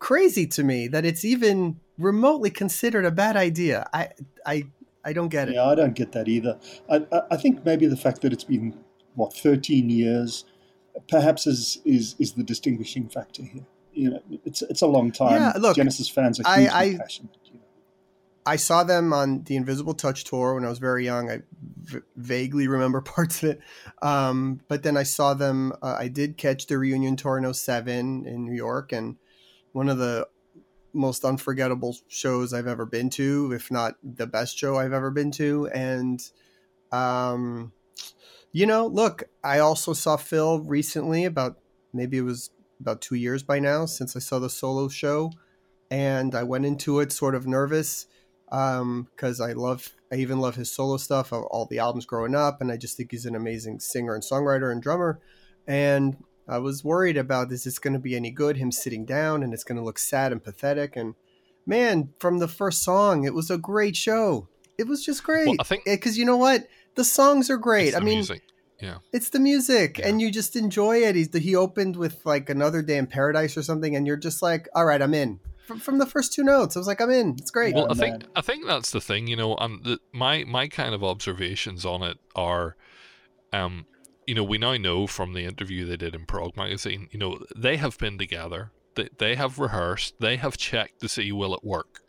crazy 0.00 0.46
to 0.46 0.64
me 0.64 0.88
that 0.88 1.04
it's 1.04 1.24
even 1.24 1.78
remotely 2.00 2.50
considered 2.50 3.04
a 3.04 3.10
bad 3.12 3.36
idea. 3.36 3.88
I 3.92 4.08
I 4.44 4.64
I 5.04 5.12
don't 5.12 5.28
get 5.28 5.48
it. 5.48 5.54
Yeah, 5.54 5.66
I 5.66 5.76
don't 5.76 5.94
get 5.94 6.12
that 6.12 6.26
either. 6.26 6.58
I 6.90 7.06
I 7.30 7.36
think 7.36 7.64
maybe 7.64 7.86
the 7.86 7.96
fact 7.96 8.22
that 8.22 8.32
it's 8.32 8.44
been 8.44 8.76
what 9.14 9.32
13 9.34 9.88
years 9.88 10.44
perhaps 11.08 11.46
is 11.46 11.78
is 11.84 12.16
is 12.18 12.32
the 12.32 12.42
distinguishing 12.42 13.08
factor 13.08 13.42
here. 13.42 13.66
You 13.92 14.10
know, 14.10 14.22
it's 14.44 14.62
it's 14.62 14.82
a 14.82 14.86
long 14.86 15.12
time. 15.12 15.40
Yeah, 15.40 15.52
look, 15.58 15.76
Genesis 15.76 16.08
fans 16.08 16.40
are 16.40 16.54
hugely 16.54 16.68
I, 16.68 16.82
I, 16.82 16.96
passionate. 16.96 17.36
I 18.46 18.56
saw 18.56 18.84
them 18.84 19.12
on 19.12 19.42
the 19.44 19.56
Invisible 19.56 19.94
Touch 19.94 20.24
tour 20.24 20.54
when 20.54 20.64
I 20.64 20.68
was 20.68 20.78
very 20.78 21.04
young. 21.04 21.30
I 21.30 21.42
v- 21.82 22.00
vaguely 22.16 22.68
remember 22.68 23.00
parts 23.00 23.42
of 23.42 23.50
it. 23.50 23.60
Um, 24.02 24.60
but 24.68 24.82
then 24.82 24.96
I 24.96 25.02
saw 25.02 25.34
them, 25.34 25.72
uh, 25.82 25.96
I 25.98 26.08
did 26.08 26.36
catch 26.36 26.66
the 26.66 26.78
reunion 26.78 27.16
tour 27.16 27.38
in 27.38 27.52
07 27.52 28.26
in 28.26 28.44
New 28.44 28.54
York. 28.54 28.92
And 28.92 29.16
one 29.72 29.88
of 29.88 29.98
the 29.98 30.26
most 30.92 31.24
unforgettable 31.24 31.96
shows 32.08 32.52
I've 32.52 32.66
ever 32.66 32.86
been 32.86 33.10
to, 33.10 33.52
if 33.52 33.70
not 33.70 33.94
the 34.02 34.26
best 34.26 34.56
show 34.56 34.76
I've 34.76 34.92
ever 34.92 35.10
been 35.10 35.30
to. 35.32 35.68
And, 35.68 36.20
um, 36.92 37.72
you 38.52 38.66
know, 38.66 38.86
look, 38.86 39.24
I 39.44 39.58
also 39.58 39.92
saw 39.92 40.16
Phil 40.16 40.60
recently, 40.60 41.24
about 41.24 41.58
maybe 41.92 42.18
it 42.18 42.22
was 42.22 42.50
about 42.80 43.00
two 43.00 43.14
years 43.14 43.42
by 43.42 43.58
now 43.58 43.86
since 43.86 44.16
I 44.16 44.18
saw 44.18 44.38
the 44.38 44.50
solo 44.50 44.88
show. 44.88 45.32
And 45.90 46.34
I 46.34 46.44
went 46.44 46.66
into 46.66 47.00
it 47.00 47.12
sort 47.12 47.34
of 47.34 47.46
nervous 47.46 48.06
because 48.46 49.40
um, 49.40 49.48
I 49.48 49.52
love, 49.52 49.90
I 50.12 50.16
even 50.16 50.40
love 50.40 50.56
his 50.56 50.72
solo 50.72 50.96
stuff, 50.96 51.32
of 51.32 51.44
all 51.44 51.66
the 51.66 51.78
albums 51.78 52.06
growing 52.06 52.34
up. 52.34 52.60
And 52.60 52.70
I 52.70 52.76
just 52.76 52.96
think 52.96 53.10
he's 53.10 53.26
an 53.26 53.34
amazing 53.34 53.80
singer 53.80 54.14
and 54.14 54.22
songwriter 54.22 54.72
and 54.72 54.82
drummer. 54.82 55.20
And 55.66 56.16
I 56.48 56.58
was 56.58 56.84
worried 56.84 57.16
about 57.16 57.52
is 57.52 57.64
this 57.64 57.78
going 57.78 57.92
to 57.92 58.00
be 58.00 58.16
any 58.16 58.30
good? 58.30 58.56
Him 58.56 58.72
sitting 58.72 59.04
down 59.04 59.42
and 59.42 59.52
it's 59.52 59.64
going 59.64 59.78
to 59.78 59.84
look 59.84 59.98
sad 59.98 60.32
and 60.32 60.42
pathetic. 60.42 60.96
And 60.96 61.14
man, 61.66 62.12
from 62.18 62.38
the 62.38 62.48
first 62.48 62.82
song, 62.82 63.24
it 63.24 63.34
was 63.34 63.50
a 63.50 63.58
great 63.58 63.96
show. 63.96 64.48
It 64.78 64.88
was 64.88 65.04
just 65.04 65.22
great. 65.22 65.46
Well, 65.46 65.56
I 65.60 65.64
think 65.64 65.84
because 65.84 66.16
you 66.16 66.24
know 66.24 66.38
what, 66.38 66.66
the 67.00 67.04
songs 67.04 67.48
are 67.48 67.56
great. 67.56 67.96
I 67.96 68.00
mean, 68.00 68.16
music. 68.16 68.42
yeah, 68.78 68.98
it's 69.10 69.30
the 69.30 69.40
music, 69.40 69.96
yeah. 69.96 70.08
and 70.08 70.20
you 70.20 70.30
just 70.30 70.54
enjoy 70.54 70.98
it. 70.98 71.14
He's 71.14 71.34
he 71.34 71.56
opened 71.56 71.96
with 71.96 72.26
like 72.26 72.50
another 72.50 72.82
day 72.82 72.98
in 72.98 73.06
paradise 73.06 73.56
or 73.56 73.62
something, 73.62 73.96
and 73.96 74.06
you're 74.06 74.18
just 74.18 74.42
like, 74.42 74.68
all 74.74 74.84
right, 74.84 75.00
I'm 75.00 75.14
in. 75.14 75.40
From, 75.66 75.78
from 75.80 75.96
the 75.98 76.04
first 76.04 76.34
two 76.34 76.42
notes, 76.42 76.76
I 76.76 76.80
was 76.80 76.86
like, 76.86 77.00
I'm 77.00 77.10
in. 77.10 77.36
It's 77.38 77.50
great. 77.50 77.74
Well, 77.74 77.90
I 77.90 77.94
think 77.94 78.24
I 78.36 78.42
think 78.42 78.66
that's 78.66 78.90
the 78.90 79.00
thing, 79.00 79.28
you 79.28 79.36
know. 79.36 79.56
Um, 79.56 79.80
the, 79.82 79.98
my 80.12 80.44
my 80.44 80.68
kind 80.68 80.94
of 80.94 81.02
observations 81.02 81.86
on 81.86 82.02
it 82.02 82.18
are, 82.36 82.76
um, 83.54 83.86
you 84.26 84.34
know, 84.34 84.44
we 84.44 84.58
now 84.58 84.76
know 84.76 85.06
from 85.06 85.32
the 85.32 85.46
interview 85.46 85.86
they 85.86 85.96
did 85.96 86.14
in 86.14 86.26
Prog 86.26 86.54
magazine, 86.54 87.08
you 87.12 87.18
know, 87.18 87.38
they 87.56 87.78
have 87.78 87.96
been 87.96 88.18
together, 88.18 88.72
they, 88.94 89.08
they 89.16 89.36
have 89.36 89.58
rehearsed, 89.58 90.16
they 90.20 90.36
have 90.36 90.58
checked 90.58 91.00
to 91.00 91.08
see 91.08 91.32
will 91.32 91.54
it 91.54 91.64
work. 91.64 92.00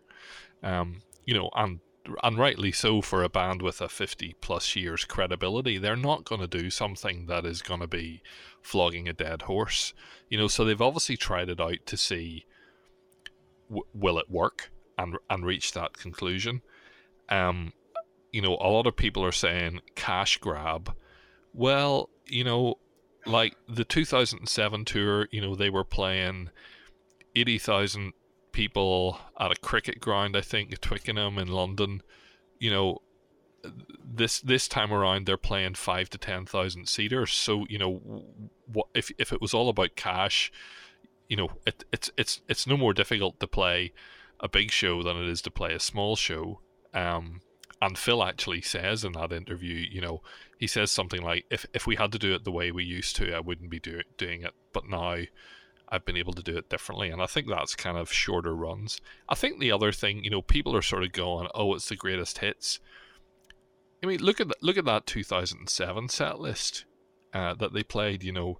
Um, 0.61 1.03
you 1.25 1.33
know, 1.33 1.49
and 1.55 1.79
and 2.23 2.37
rightly 2.37 2.71
so 2.71 3.01
for 3.01 3.23
a 3.23 3.29
band 3.29 3.61
with 3.61 3.81
a 3.81 3.89
50 3.89 4.35
plus 4.41 4.75
years 4.75 5.05
credibility, 5.05 5.77
they're 5.77 5.95
not 5.95 6.25
going 6.25 6.41
to 6.41 6.47
do 6.47 6.69
something 6.69 7.27
that 7.27 7.45
is 7.45 7.61
going 7.61 7.79
to 7.79 7.87
be 7.87 8.21
flogging 8.61 9.07
a 9.07 9.13
dead 9.13 9.43
horse. 9.43 9.93
You 10.29 10.37
know, 10.37 10.47
so 10.47 10.65
they've 10.65 10.81
obviously 10.81 11.17
tried 11.17 11.49
it 11.49 11.59
out 11.59 11.85
to 11.85 11.97
see 11.97 12.45
w- 13.69 13.85
will 13.93 14.17
it 14.17 14.29
work 14.29 14.71
and 14.97 15.17
and 15.29 15.45
reach 15.45 15.73
that 15.73 15.97
conclusion. 15.97 16.61
Um, 17.29 17.73
you 18.31 18.41
know, 18.41 18.57
a 18.61 18.69
lot 18.69 18.87
of 18.87 18.95
people 18.95 19.23
are 19.23 19.31
saying 19.31 19.81
cash 19.95 20.37
grab. 20.37 20.95
Well, 21.53 22.09
you 22.25 22.43
know, 22.43 22.75
like 23.25 23.55
the 23.67 23.85
2007 23.85 24.85
tour, 24.85 25.27
you 25.31 25.41
know, 25.41 25.55
they 25.55 25.69
were 25.69 25.83
playing 25.83 26.49
80,000 27.35 28.13
people 28.51 29.19
at 29.39 29.51
a 29.51 29.59
cricket 29.59 29.99
ground, 29.99 30.35
I 30.35 30.41
think, 30.41 30.79
Twickenham 30.79 31.37
in 31.37 31.47
London. 31.47 32.01
You 32.59 32.71
know, 32.71 33.01
this 34.03 34.39
this 34.41 34.67
time 34.67 34.91
around 34.91 35.25
they're 35.25 35.37
playing 35.37 35.75
five 35.75 36.09
to 36.11 36.17
ten 36.17 36.45
thousand 36.45 36.87
seaters. 36.87 37.33
So 37.33 37.65
you 37.69 37.77
know, 37.77 38.23
what 38.71 38.87
if 38.93 39.11
if 39.17 39.31
it 39.31 39.41
was 39.41 39.53
all 39.53 39.69
about 39.69 39.95
cash, 39.95 40.51
you 41.27 41.37
know, 41.37 41.49
it, 41.65 41.83
it's 41.91 42.11
it's 42.17 42.41
it's 42.47 42.67
no 42.67 42.77
more 42.77 42.93
difficult 42.93 43.39
to 43.39 43.47
play 43.47 43.93
a 44.39 44.49
big 44.49 44.71
show 44.71 45.03
than 45.03 45.17
it 45.17 45.29
is 45.29 45.41
to 45.43 45.51
play 45.51 45.73
a 45.73 45.79
small 45.79 46.15
show. 46.15 46.61
Um, 46.93 47.41
and 47.81 47.97
Phil 47.97 48.23
actually 48.23 48.61
says 48.61 49.03
in 49.03 49.13
that 49.13 49.31
interview, 49.31 49.85
you 49.89 50.01
know, 50.01 50.21
he 50.59 50.67
says 50.67 50.91
something 50.91 51.21
like, 51.21 51.45
"If 51.49 51.65
if 51.73 51.87
we 51.87 51.95
had 51.95 52.11
to 52.11 52.19
do 52.19 52.33
it 52.35 52.43
the 52.43 52.51
way 52.51 52.71
we 52.71 52.83
used 52.83 53.15
to, 53.17 53.33
I 53.33 53.39
wouldn't 53.39 53.71
be 53.71 53.79
do, 53.79 54.01
doing 54.17 54.43
it. 54.43 54.53
But 54.71 54.87
now, 54.87 55.17
I've 55.91 56.05
been 56.05 56.17
able 56.17 56.33
to 56.33 56.43
do 56.43 56.57
it 56.57 56.69
differently." 56.69 57.09
And 57.09 57.21
I 57.21 57.25
think 57.25 57.47
that's 57.47 57.75
kind 57.75 57.97
of 57.97 58.11
shorter 58.11 58.55
runs. 58.55 58.99
I 59.27 59.35
think 59.35 59.59
the 59.59 59.71
other 59.71 59.91
thing, 59.91 60.23
you 60.23 60.29
know, 60.29 60.41
people 60.41 60.75
are 60.75 60.81
sort 60.81 61.03
of 61.03 61.11
going, 61.11 61.47
"Oh, 61.53 61.75
it's 61.75 61.89
the 61.89 61.95
greatest 61.95 62.39
hits." 62.39 62.79
I 64.03 64.07
mean, 64.07 64.19
look 64.19 64.41
at 64.41 64.47
the, 64.47 64.55
look 64.61 64.77
at 64.77 64.85
that 64.85 65.05
2007 65.05 66.07
set 66.09 66.39
list 66.39 66.85
uh, 67.33 67.53
that 67.55 67.73
they 67.73 67.83
played. 67.83 68.23
You 68.23 68.31
know, 68.31 68.57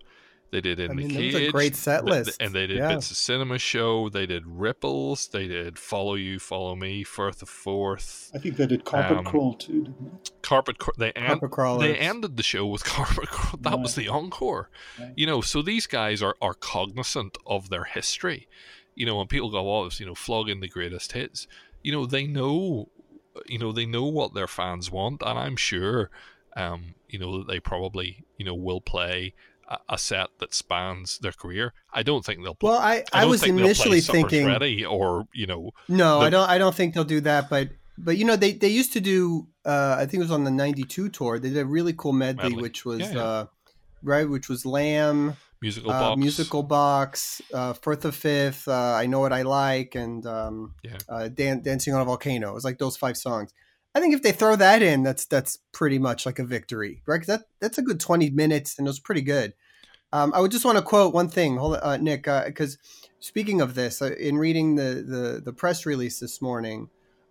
they 0.52 0.62
did 0.62 0.80
in 0.80 0.92
I 0.92 0.94
mean, 0.94 1.08
the 1.08 1.14
that 1.16 1.24
was 1.26 1.34
cage, 1.36 1.48
a 1.48 1.52
great 1.52 1.76
set 1.76 2.06
list. 2.06 2.42
and 2.42 2.54
they 2.54 2.68
did 2.68 2.78
Yeah. 2.78 2.90
bits 2.96 3.10
of 3.10 3.18
cinema 3.18 3.58
show. 3.58 4.10
They 4.10 4.26
did 4.26 4.44
ripples. 4.46 5.28
They 5.30 5.48
did 5.48 5.80
follow 5.80 6.16
you, 6.16 6.40
follow 6.40 6.76
me, 6.76 7.04
Firth 7.04 7.42
of 7.42 7.50
Forth, 7.50 8.32
I 8.36 8.38
think 8.38 8.58
they 8.58 8.68
did 8.68 8.84
carpet 8.84 9.18
Um, 9.18 9.26
crawl 9.26 9.54
too, 9.54 9.84
didn't 9.86 10.24
they? 10.24 10.32
carpet. 10.42 10.78
Cr- 10.78 10.92
they 10.98 11.12
end, 11.14 11.28
Carpet 11.28 11.52
crawlers. 11.52 11.82
they 11.88 11.96
ended 11.98 12.36
the 12.38 12.44
show 12.44 12.66
with 12.68 12.84
carpet. 12.96 13.30
Crawl. 13.30 13.60
That 13.62 13.80
was 13.80 13.96
the 13.96 14.08
encore. 14.10 14.70
Right. 15.00 15.14
You 15.16 15.26
know, 15.26 15.42
so 15.42 15.62
these 15.62 15.88
guys 15.88 16.22
are 16.22 16.36
are 16.42 16.54
cognizant 16.54 17.38
of 17.46 17.70
their 17.70 17.86
history. 17.86 18.48
You 18.94 19.06
know, 19.06 19.16
when 19.18 19.28
people 19.28 19.50
go, 19.52 19.74
"Oh, 19.74 19.86
it's, 19.86 20.00
you 20.02 20.06
know, 20.06 20.16
flogging 20.16 20.60
the 20.60 20.68
greatest 20.68 21.14
hits," 21.14 21.48
you 21.82 21.94
know, 21.94 22.06
they 22.06 22.28
know, 22.28 22.90
you 23.48 23.58
know, 23.58 23.72
they 23.72 23.86
know 23.86 24.04
what 24.04 24.34
their 24.34 24.48
fans 24.48 24.92
want, 24.92 25.22
and 25.22 25.40
I'm 25.40 25.56
sure, 25.56 26.10
um, 26.58 26.96
you 27.08 27.18
know, 27.18 27.38
that 27.38 27.48
they 27.48 27.62
probably, 27.62 28.26
you 28.38 28.44
know, 28.44 28.54
will 28.54 28.82
play 28.82 29.34
a, 29.90 29.98
set 29.98 30.28
that 30.40 30.54
spans 30.54 31.18
their 31.20 31.32
career. 31.32 31.74
I 31.94 32.04
don't 32.04 32.26
think 32.26 32.44
they'll. 32.44 32.58
Well, 32.62 32.78
I, 32.80 33.04
I, 33.14 33.24
I, 33.24 33.26
was 33.26 33.44
initially 33.44 34.02
play 34.02 34.22
thinking 34.22 34.46
ready 34.48 34.86
or 34.86 35.28
you 35.34 35.48
know 35.48 35.72
no, 35.88 36.20
the- 36.20 36.26
I 36.26 36.30
don't 36.30 36.50
I 36.50 36.58
don't 36.58 36.76
think 36.76 36.94
they'll 36.94 37.04
do 37.04 37.22
that, 37.22 37.50
but 37.50 37.70
but 37.98 38.18
you 38.18 38.26
know 38.26 38.36
they 38.36 38.54
they 38.54 38.70
used 38.70 38.94
to 38.94 39.00
do 39.02 39.48
uh 39.66 39.96
I 39.98 40.06
think 40.06 40.16
it 40.16 40.26
was 40.26 40.32
on 40.32 40.44
the 40.44 40.52
92 40.52 41.10
tour. 41.10 41.40
They 41.40 41.50
did 41.50 41.58
a 41.60 41.66
really 41.66 41.94
cool 41.94 42.14
medley, 42.14 42.50
Medley. 42.50 42.62
which 42.62 42.86
was 42.86 43.00
Yeah, 43.02 43.14
yeah. 43.14 43.24
uh 43.24 43.46
right, 44.04 44.28
which 44.28 44.50
was 44.50 44.66
Lamb, 44.66 45.36
musical 45.62 45.92
uh, 45.92 46.00
box. 46.00 46.20
musical 46.20 46.64
box, 46.64 47.42
uh, 47.54 47.74
Firth 47.74 48.06
of 48.06 48.16
Fifth, 48.16 48.68
uh, 48.68 48.94
I 48.96 49.06
know 49.06 49.20
what 49.20 49.32
I 49.34 49.44
like, 49.44 49.94
and 49.96 50.26
um, 50.26 50.74
Yeah. 50.84 50.98
uh, 51.08 51.28
Dan- 51.28 51.62
dancing 51.62 51.94
on 51.94 52.02
a 52.02 52.06
volcano. 52.06 52.50
It 52.50 52.54
was 52.56 52.64
like 52.66 52.80
those 52.80 52.98
five 52.98 53.16
songs. 53.18 53.54
I 53.94 54.00
think 54.00 54.14
if 54.14 54.22
they 54.22 54.32
throw 54.32 54.56
that 54.56 54.82
in, 54.82 55.04
that's 55.04 55.26
that's 55.26 55.60
pretty 55.74 56.00
much 56.00 56.26
like 56.26 56.40
a 56.40 56.46
victory, 56.46 57.02
right? 57.06 57.26
that 57.28 57.44
that's 57.60 57.78
a 57.78 57.82
good 57.82 58.00
twenty 58.00 58.30
minutes, 58.30 58.78
and 58.78 58.88
it 58.88 58.90
was 58.90 59.00
pretty 59.00 59.22
good. 59.22 59.54
Um, 60.14 60.34
I 60.34 60.42
would 60.42 60.52
just 60.52 60.66
want 60.66 60.78
to 60.78 60.84
quote 60.84 61.14
one 61.14 61.30
thing, 61.30 61.58
hold 61.58 61.78
uh, 61.82 61.98
Nick, 61.98 62.24
because 62.24 62.78
speaking 63.20 63.62
of 63.62 63.76
this, 63.76 64.02
uh, 64.02 64.14
in 64.20 64.38
reading 64.38 64.76
the, 64.76 65.04
the 65.06 65.42
the 65.44 65.54
press 65.54 65.86
release 65.86 66.20
this 66.20 66.42
morning, 66.42 66.90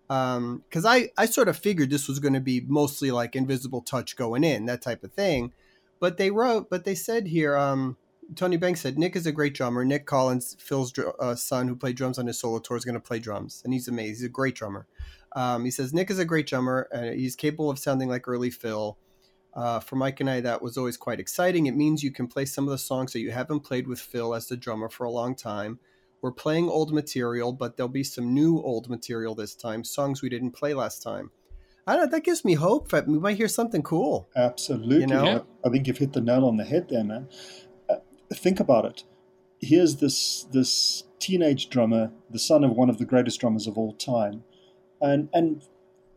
because 0.09 0.85
I 0.87 1.11
I 1.17 1.27
sort 1.27 1.49
of 1.49 1.57
figured 1.57 1.91
this 1.91 2.09
was 2.09 2.19
going 2.19 2.35
to 2.35 2.41
be 2.41 2.63
mostly 2.67 3.11
like 3.11 3.37
Invisible 3.37 3.83
Touch 3.83 4.17
going 4.17 4.45
in, 4.45 4.67
that 4.67 4.83
type 4.83 5.05
of 5.05 5.13
thing, 5.13 5.53
but 5.99 6.17
they 6.17 6.31
wrote, 6.31 6.69
but 6.71 6.85
they 6.85 6.95
said 6.95 7.27
here, 7.27 7.57
um, 7.57 7.97
Tony 8.35 8.57
Banks 8.57 8.81
said 8.81 8.99
Nick 8.99 9.17
is 9.17 9.27
a 9.27 9.33
great 9.33 9.55
drummer. 9.55 9.85
Nick 9.85 10.07
Collins, 10.07 10.57
Phil's 10.59 10.93
dr- 10.93 11.15
uh, 11.19 11.35
son, 11.35 11.69
who 11.69 11.77
played 11.77 11.97
drums 11.97 12.19
on 12.19 12.27
his 12.27 12.39
solo 12.39 12.59
tour, 12.59 12.77
is 12.77 12.85
going 12.85 12.95
to 12.95 13.01
play 13.01 13.19
drums, 13.19 13.61
and 13.65 13.73
he's 13.73 13.89
amazing. 13.89 14.15
He's 14.15 14.25
a 14.25 14.29
great 14.29 14.55
drummer. 14.55 14.87
Um, 15.37 15.65
he 15.65 15.71
says 15.71 15.93
Nick 15.93 16.11
is 16.11 16.19
a 16.19 16.25
great 16.25 16.47
drummer, 16.47 16.89
and 16.93 17.19
he's 17.19 17.37
capable 17.37 17.71
of 17.71 17.79
sounding 17.79 18.09
like 18.09 18.27
early 18.27 18.51
Phil. 18.51 18.99
Uh, 19.53 19.81
for 19.81 19.97
Mike 19.97 20.21
and 20.21 20.31
I, 20.31 20.41
that 20.41 20.63
was 20.63 20.79
always 20.79 20.97
quite 20.97 21.19
exciting. 21.19 21.67
It 21.67 21.77
means 21.77 22.05
you 22.05 22.13
can 22.13 22.29
play 22.29 22.45
some 22.45 22.65
of 22.65 22.71
the 22.71 22.79
songs 22.79 23.13
that 23.13 23.21
you 23.21 23.33
haven't 23.33 23.61
played 23.61 23.89
with 23.89 23.99
Phil 23.99 24.35
as 24.35 24.47
the 24.47 24.57
drummer 24.57 24.89
for 24.89 25.05
a 25.05 25.11
long 25.11 25.35
time. 25.35 25.81
We're 26.23 26.33
playing 26.33 26.69
old 26.69 26.93
material, 26.93 27.53
but 27.53 27.77
there'll 27.77 27.89
be 27.89 28.05
some 28.05 28.33
new 28.33 28.61
old 28.61 28.89
material 28.89 29.35
this 29.35 29.55
time, 29.57 29.83
songs 29.83 30.23
we 30.23 30.29
didn't 30.29 30.53
play 30.53 30.75
last 30.75 31.03
time. 31.03 31.31
I 31.87 31.97
don't 31.97 32.05
know, 32.05 32.11
that 32.11 32.25
gives 32.25 32.45
me 32.45 32.55
hope 32.55 32.91
that 32.91 33.09
we 33.09 33.19
might 33.19 33.39
hear 33.39 33.49
something 33.49 33.83
cool. 33.83 34.29
Absolutely. 34.37 35.01
You 35.01 35.07
know? 35.07 35.25
Yeah. 35.25 35.41
I 35.65 35.71
think 35.71 35.87
you've 35.87 35.99
hit 35.99 36.13
the 36.13 36.21
nail 36.21 36.45
on 36.45 36.57
the 36.57 36.65
head 36.65 36.89
there, 36.89 37.03
man. 37.03 37.29
Uh, 37.89 37.97
think 38.33 38.61
about 38.61 38.85
it. 38.85 39.05
Here's 39.61 39.97
this 39.97 40.47
this 40.53 41.05
teenage 41.19 41.69
drummer, 41.69 42.13
the 42.31 42.39
son 42.39 42.65
of 42.65 42.73
one 42.73 42.89
of 42.89 42.99
the 42.99 43.05
greatest 43.05 43.41
drummers 43.41 43.67
of 43.67 43.77
all 43.77 43.93
time, 43.95 44.45
and 45.01 45.29
and 45.33 45.63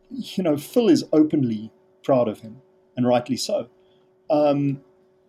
you 0.10 0.44
know 0.44 0.58
Phil 0.58 0.90
is 0.90 1.04
openly 1.12 1.72
proud 2.04 2.28
of 2.28 2.42
him, 2.42 2.62
and 2.96 3.08
rightly 3.08 3.38
so. 3.38 3.70
Um, 4.30 4.82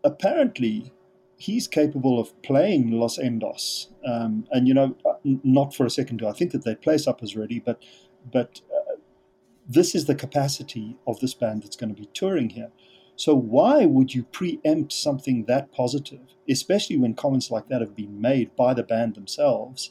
apparently, 0.02 0.92
he's 1.36 1.66
capable 1.66 2.18
of 2.18 2.40
playing 2.42 2.92
Los 2.92 3.18
Endos, 3.18 3.88
um, 4.06 4.46
and 4.50 4.68
you 4.68 4.74
know, 4.74 4.96
uh, 5.04 5.14
not 5.24 5.74
for 5.74 5.86
a 5.86 5.90
second 5.90 6.18
do 6.18 6.26
I 6.26 6.32
think 6.32 6.52
that 6.52 6.64
they 6.64 6.74
play 6.74 6.98
suppers 6.98 7.36
ready, 7.36 7.60
but 7.60 7.82
but 8.32 8.60
uh, 8.74 8.96
this 9.68 9.94
is 9.94 10.06
the 10.06 10.14
capacity 10.14 10.96
of 11.06 11.20
this 11.20 11.34
band 11.34 11.62
that's 11.62 11.76
going 11.76 11.94
to 11.94 12.00
be 12.00 12.08
touring 12.14 12.50
here. 12.50 12.70
So 13.16 13.34
why 13.34 13.86
would 13.86 14.14
you 14.14 14.24
preempt 14.24 14.92
something 14.92 15.44
that 15.44 15.72
positive, 15.72 16.34
especially 16.48 16.96
when 16.96 17.14
comments 17.14 17.50
like 17.50 17.68
that 17.68 17.80
have 17.80 17.94
been 17.94 18.20
made 18.20 18.56
by 18.56 18.74
the 18.74 18.82
band 18.82 19.14
themselves, 19.14 19.90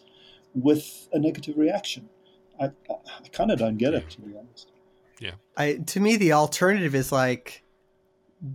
with 0.53 1.07
a 1.13 1.19
negative 1.19 1.57
reaction? 1.57 2.09
I, 2.63 2.93
I, 2.93 2.95
I 3.23 3.27
kind 3.31 3.51
of 3.51 3.59
don't 3.59 3.77
get 3.77 3.93
it, 3.93 4.09
to 4.11 4.21
be 4.21 4.33
honest. 4.37 4.71
Yeah. 5.19 5.35
I 5.57 5.75
to 5.87 5.99
me 5.99 6.15
the 6.17 6.33
alternative 6.33 6.95
is 6.95 7.11
like 7.11 7.63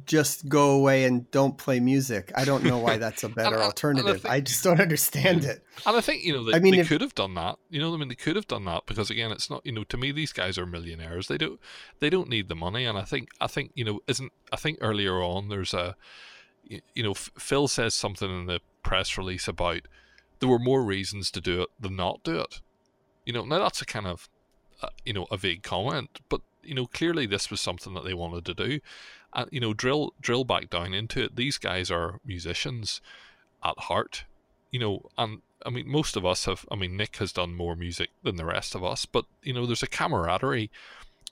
just 0.05 0.47
go 0.51 0.73
away 0.73 1.05
and 1.05 1.31
don't 1.31 1.57
play 1.57 1.81
music. 1.81 2.31
I 2.37 2.45
don't 2.45 2.63
know 2.63 2.77
why 2.79 2.99
that's 2.99 3.25
a 3.25 3.29
better 3.39 3.47
And 3.47 3.55
I- 3.55 3.59
and 3.59 3.63
I 3.63 3.67
alternative. 3.67 4.21
think- 4.23 4.35
I 4.35 4.41
just 4.41 4.63
don't 4.63 4.81
understand 4.81 5.45
it. 5.47 5.65
And 5.87 5.97
I 5.97 6.01
think 6.03 6.25
you 6.25 6.35
know 6.35 6.45
they, 6.45 6.55
I 6.55 6.59
mean, 6.61 6.75
they 6.75 6.81
if- 6.81 6.89
could 6.89 7.01
have 7.01 7.15
done 7.15 7.35
that. 7.35 7.57
You 7.71 7.81
know, 7.81 7.95
I 7.95 7.97
mean, 7.97 8.09
they 8.09 8.15
could 8.15 8.37
have 8.37 8.47
done 8.47 8.67
that 8.67 8.85
because 8.87 9.09
again, 9.09 9.31
it's 9.33 9.49
not. 9.49 9.65
You 9.65 9.73
know, 9.73 9.85
to 9.85 9.97
me, 9.97 10.13
these 10.13 10.33
guys 10.33 10.59
are 10.59 10.67
millionaires. 10.67 11.29
They 11.29 11.39
don't. 11.39 11.59
They 12.01 12.11
don't 12.11 12.29
need 12.29 12.49
the 12.49 12.55
money. 12.57 12.85
And 12.85 12.99
I 12.99 13.05
think. 13.05 13.29
I 13.41 13.47
think 13.47 13.73
you 13.75 13.85
know. 13.85 14.01
Isn't. 14.07 14.31
I 14.53 14.57
think 14.57 14.79
earlier 14.83 15.23
on 15.23 15.49
there's 15.49 15.73
a, 15.73 15.97
You 16.69 17.03
know, 17.03 17.15
Phil 17.15 17.67
says 17.69 17.95
something 17.95 18.29
in 18.31 18.45
the 18.47 18.61
press 18.83 19.17
release 19.17 19.49
about 19.49 19.83
there 20.41 20.49
were 20.51 20.59
more 20.59 20.85
reasons 20.85 21.31
to 21.31 21.41
do 21.41 21.63
it 21.63 21.69
than 21.81 21.97
not 21.97 22.23
do 22.25 22.39
it. 22.41 22.61
You 23.29 23.35
know, 23.35 23.45
now 23.45 23.59
that's 23.59 23.83
a 23.83 23.85
kind 23.85 24.07
of, 24.07 24.27
uh, 24.81 24.89
you 25.05 25.13
know, 25.13 25.27
a 25.31 25.37
vague 25.37 25.63
comment, 25.63 26.21
but 26.31 26.41
you 26.63 26.75
know, 26.75 26.87
clearly 26.87 27.27
this 27.27 27.51
was 27.51 27.61
something 27.61 27.93
that 27.93 28.03
they 28.03 28.15
wanted 28.15 28.47
to 28.47 28.55
do, 28.55 28.81
and 29.35 29.51
you 29.53 29.61
know, 29.61 29.75
drill 29.75 30.15
drill 30.19 30.45
back 30.45 30.71
down 30.71 30.95
into 30.95 31.25
it. 31.25 31.37
These 31.37 31.59
guys 31.59 31.91
are 31.91 32.21
musicians 32.25 33.03
at 33.63 33.79
heart, 33.81 34.25
you 34.71 34.81
know, 34.81 35.11
and 35.19 35.43
I 35.67 35.69
mean, 35.69 35.87
most 35.87 36.17
of 36.17 36.25
us 36.25 36.47
have. 36.47 36.65
I 36.73 36.77
mean, 36.77 36.97
Nick 36.97 37.19
has 37.19 37.31
done 37.31 37.55
more 37.55 37.77
music 37.77 38.09
than 38.23 38.37
the 38.37 38.47
rest 38.47 38.75
of 38.75 38.83
us, 38.83 39.05
but 39.05 39.27
you 39.43 39.53
know, 39.53 39.67
there's 39.67 39.83
a 39.83 39.89
camaraderie 39.89 40.71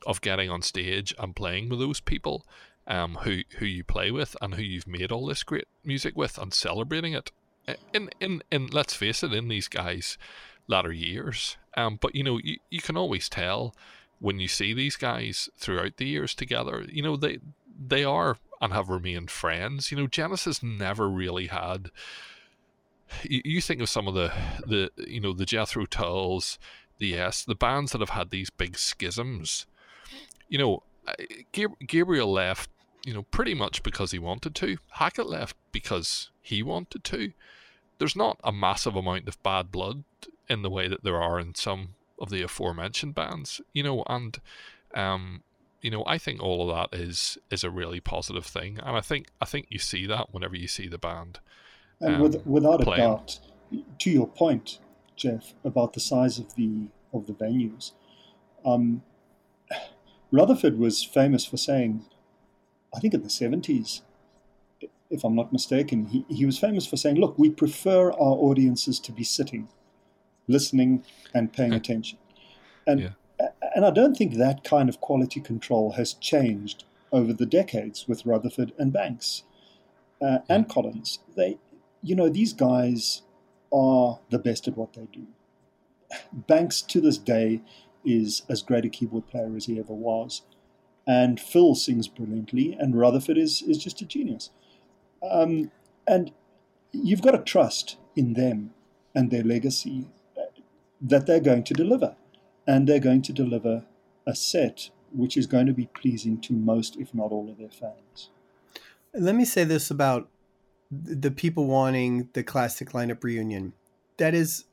of 0.07 0.21
getting 0.21 0.51
on 0.51 0.61
stage 0.61 1.15
and 1.19 1.35
playing 1.35 1.71
with 1.71 1.79
those 1.79 2.01
people, 2.01 2.45
um, 2.87 3.15
who 3.23 3.41
who 3.57 3.65
you 3.65 3.83
play 3.83 4.11
with 4.11 4.37
and 4.43 4.57
who 4.57 4.63
you've 4.63 4.87
made 4.87 5.11
all 5.11 5.25
this 5.25 5.43
great 5.43 5.67
music 5.83 6.15
with 6.15 6.37
and 6.37 6.53
celebrating 6.53 7.15
it. 7.15 7.31
In 7.95 8.11
in 8.21 8.43
in 8.51 8.67
let's 8.67 8.93
face 8.93 9.23
it, 9.23 9.33
in 9.33 9.49
these 9.49 9.67
guys' 9.67 10.19
latter 10.69 10.93
years, 10.93 11.57
um, 11.77 11.99
but 12.01 12.15
you 12.15 12.25
know, 12.25 12.39
you, 12.43 12.59
you 12.71 12.81
can 12.81 12.97
always 12.97 13.29
tell 13.29 13.75
when 14.19 14.41
you 14.41 14.49
see 14.49 14.73
these 14.73 14.97
guys 14.97 15.49
throughout 15.59 15.97
the 15.99 16.07
years 16.07 16.35
together. 16.35 16.85
You 16.89 17.03
know, 17.03 17.17
they 17.17 17.39
they 17.79 18.05
are 18.05 18.39
and 18.61 18.73
have 18.73 18.89
remained 18.89 19.31
friends. 19.31 19.91
You 19.91 19.99
know, 19.99 20.07
Genesis 20.07 20.63
never 20.63 21.09
really 21.09 21.49
had 21.49 21.91
you, 23.23 23.43
you 23.45 23.61
think 23.61 23.81
of 23.81 23.89
some 23.89 24.09
of 24.09 24.15
the 24.15 24.33
the 24.67 24.91
you 25.07 25.21
know 25.21 25.33
the 25.33 25.47
Jethro 25.47 25.87
Tulls, 25.87 26.59
the 26.99 27.09
Yes, 27.09 27.45
the 27.45 27.55
bands 27.55 27.93
that 27.93 28.01
have 28.01 28.11
had 28.11 28.31
these 28.31 28.51
big 28.51 28.79
schisms. 28.79 29.67
You 30.49 30.59
know, 30.59 30.83
Gabriel 31.87 32.31
left. 32.31 32.71
You 33.05 33.15
know, 33.15 33.23
pretty 33.23 33.55
much 33.55 33.85
because 33.85 34.11
he 34.11 34.19
wanted 34.19 34.57
to. 34.57 34.79
Hackett 34.91 35.29
left 35.29 35.57
because 35.71 36.31
he 36.43 36.61
wanted 36.63 37.05
to. 37.05 37.33
There's 37.99 38.17
not 38.17 38.41
a 38.43 38.51
massive 38.51 38.97
amount 38.97 39.29
of 39.29 39.41
bad 39.45 39.71
blood 39.71 40.03
in 40.49 40.63
the 40.63 40.71
way 40.71 40.89
that 40.89 41.05
there 41.05 41.21
are 41.21 41.39
in 41.41 41.55
some 41.55 41.95
of 42.19 42.31
the 42.31 42.43
aforementioned 42.43 43.15
bands. 43.15 43.61
You 43.73 43.83
know, 43.83 44.05
and 44.09 44.39
um, 44.95 45.43
you 45.83 45.91
know, 45.91 46.05
I 46.07 46.19
think 46.19 46.43
all 46.43 46.69
of 46.69 46.91
that 46.91 46.99
is 46.99 47.39
is 47.51 47.65
a 47.65 47.71
really 47.71 48.01
positive 48.01 48.47
thing, 48.47 48.79
and 48.83 48.97
I 48.97 49.01
think 49.01 49.29
I 49.41 49.45
think 49.45 49.67
you 49.71 49.79
see 49.79 50.07
that 50.07 50.33
whenever 50.33 50.57
you 50.57 50.69
see 50.69 50.89
the 50.89 50.99
band. 50.99 51.41
And 52.01 52.17
um, 52.17 52.21
with, 52.21 52.47
without 52.47 52.83
a 52.83 52.97
doubt, 52.97 53.39
to 54.01 54.11
your 54.11 54.27
point, 54.27 54.81
Geoff, 55.17 55.55
about 55.65 55.95
the 55.95 56.01
size 56.01 56.39
of 56.39 56.55
the 56.55 56.89
of 57.13 57.27
the 57.27 57.33
venues, 57.33 57.93
um, 58.65 59.03
Rutherford 60.31 60.79
was 60.79 61.03
famous 61.05 61.45
for 61.45 61.57
saying, 61.57 62.05
I 62.95 63.01
think 63.01 63.15
in 63.15 63.23
the 63.23 63.29
70s, 63.29 64.03
if 65.09 65.25
I'm 65.25 65.37
not 65.37 65.53
mistaken, 65.53 66.07
he, 66.07 66.25
he 66.29 66.45
was 66.45 66.59
famous 66.59 66.87
for 66.87 66.97
saying, 66.97 67.17
Look, 67.17 67.39
we 67.39 67.51
prefer 67.51 68.11
our 68.11 68.37
audiences 68.49 68.99
to 69.01 69.13
be 69.13 69.25
sitting, 69.25 69.69
listening, 70.49 71.05
and 71.35 71.53
paying 71.53 71.73
attention. 71.73 72.19
And, 72.87 73.01
yeah. 73.01 73.49
and 73.75 73.85
I 73.85 73.91
don't 73.91 74.17
think 74.17 74.35
that 74.35 74.65
kind 74.65 74.89
of 74.89 75.01
quality 75.01 75.41
control 75.41 75.93
has 75.93 76.15
changed 76.15 76.85
over 77.13 77.33
the 77.33 77.47
decades 77.47 78.07
with 78.09 78.27
Rutherford 78.27 78.73
and 78.79 78.93
Banks 78.93 79.45
uh, 80.21 80.39
and 80.49 80.69
Collins. 80.69 81.21
They, 81.37 81.59
you 82.03 82.15
know, 82.15 82.29
these 82.29 82.53
guys 82.53 83.23
are 83.73 84.21
the 84.31 84.39
best 84.39 84.69
at 84.69 84.77
what 84.77 84.93
they 84.93 85.07
do. 85.13 85.27
Banks 86.33 86.83
to 86.83 87.01
this 87.01 87.19
day 87.19 87.63
is 88.05 88.43
as 88.49 88.63
great 88.63 88.85
a 88.85 88.89
keyboard 88.89 89.27
player 89.29 89.53
as 89.57 89.67
he 89.67 89.79
ever 89.79 89.93
was. 89.93 90.43
And 91.07 91.39
Phil 91.39 91.75
sings 91.75 92.09
brilliantly, 92.09 92.77
and 92.79 92.99
Rutherford 92.99 93.39
is, 93.39 93.63
is 93.63 93.79
just 93.79 94.01
a 94.01 94.05
genius. 94.05 94.51
Um, 95.29 95.71
and 96.07 96.33
you've 96.93 97.23
got 97.23 97.33
to 97.33 97.39
trust 97.39 97.97
in 98.17 98.33
them 98.35 98.73
and 99.15 99.31
their 99.31 99.45
legacy 99.45 100.07
that 101.01 101.27
they're 101.27 101.41
going 101.41 101.65
to 101.65 101.75
deliver. 101.75 102.17
And 102.67 102.89
they're 102.89 103.01
going 103.01 103.23
to 103.23 103.33
deliver 103.33 103.85
a 104.27 104.35
set 104.35 104.91
which 105.13 105.37
is 105.37 105.47
going 105.47 105.67
to 105.67 105.73
be 105.73 105.87
pleasing 105.87 106.41
to 106.43 106.53
most, 106.53 106.97
if 106.97 107.15
not 107.15 107.31
all, 107.31 107.49
of 107.49 107.59
their 107.59 107.71
fans. 107.71 108.31
Let 109.15 109.35
me 109.35 109.45
say 109.45 109.65
this 109.65 109.91
about 109.91 110.29
the 110.91 111.31
people 111.31 111.67
wanting 111.67 112.29
the 112.33 112.43
classic 112.43 112.91
lineup 112.91 113.25
reunion. 113.25 113.73
That 114.19 114.35
is 114.35 114.65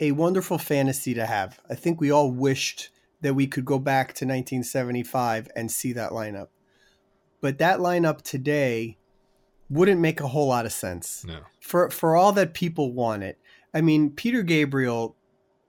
a 0.00 0.12
wonderful 0.12 0.58
fantasy 0.58 1.14
to 1.14 1.26
have. 1.26 1.60
I 1.68 1.74
think 1.74 2.00
we 2.00 2.10
all 2.10 2.30
wished 2.30 2.90
that 3.20 3.34
we 3.34 3.46
could 3.46 3.64
go 3.64 3.78
back 3.78 4.08
to 4.08 4.24
1975 4.24 5.48
and 5.54 5.70
see 5.70 5.92
that 5.92 6.10
lineup. 6.10 6.48
But 7.40 7.58
that 7.58 7.78
lineup 7.78 8.22
today 8.22 8.96
wouldn't 9.70 10.00
make 10.00 10.20
a 10.20 10.28
whole 10.28 10.48
lot 10.48 10.66
of 10.66 10.72
sense. 10.72 11.24
No. 11.26 11.40
For 11.60 11.90
for 11.90 12.16
all 12.16 12.32
that 12.32 12.54
people 12.54 12.92
want 12.92 13.22
it. 13.22 13.38
I 13.72 13.80
mean, 13.80 14.10
Peter 14.10 14.42
Gabriel 14.42 15.16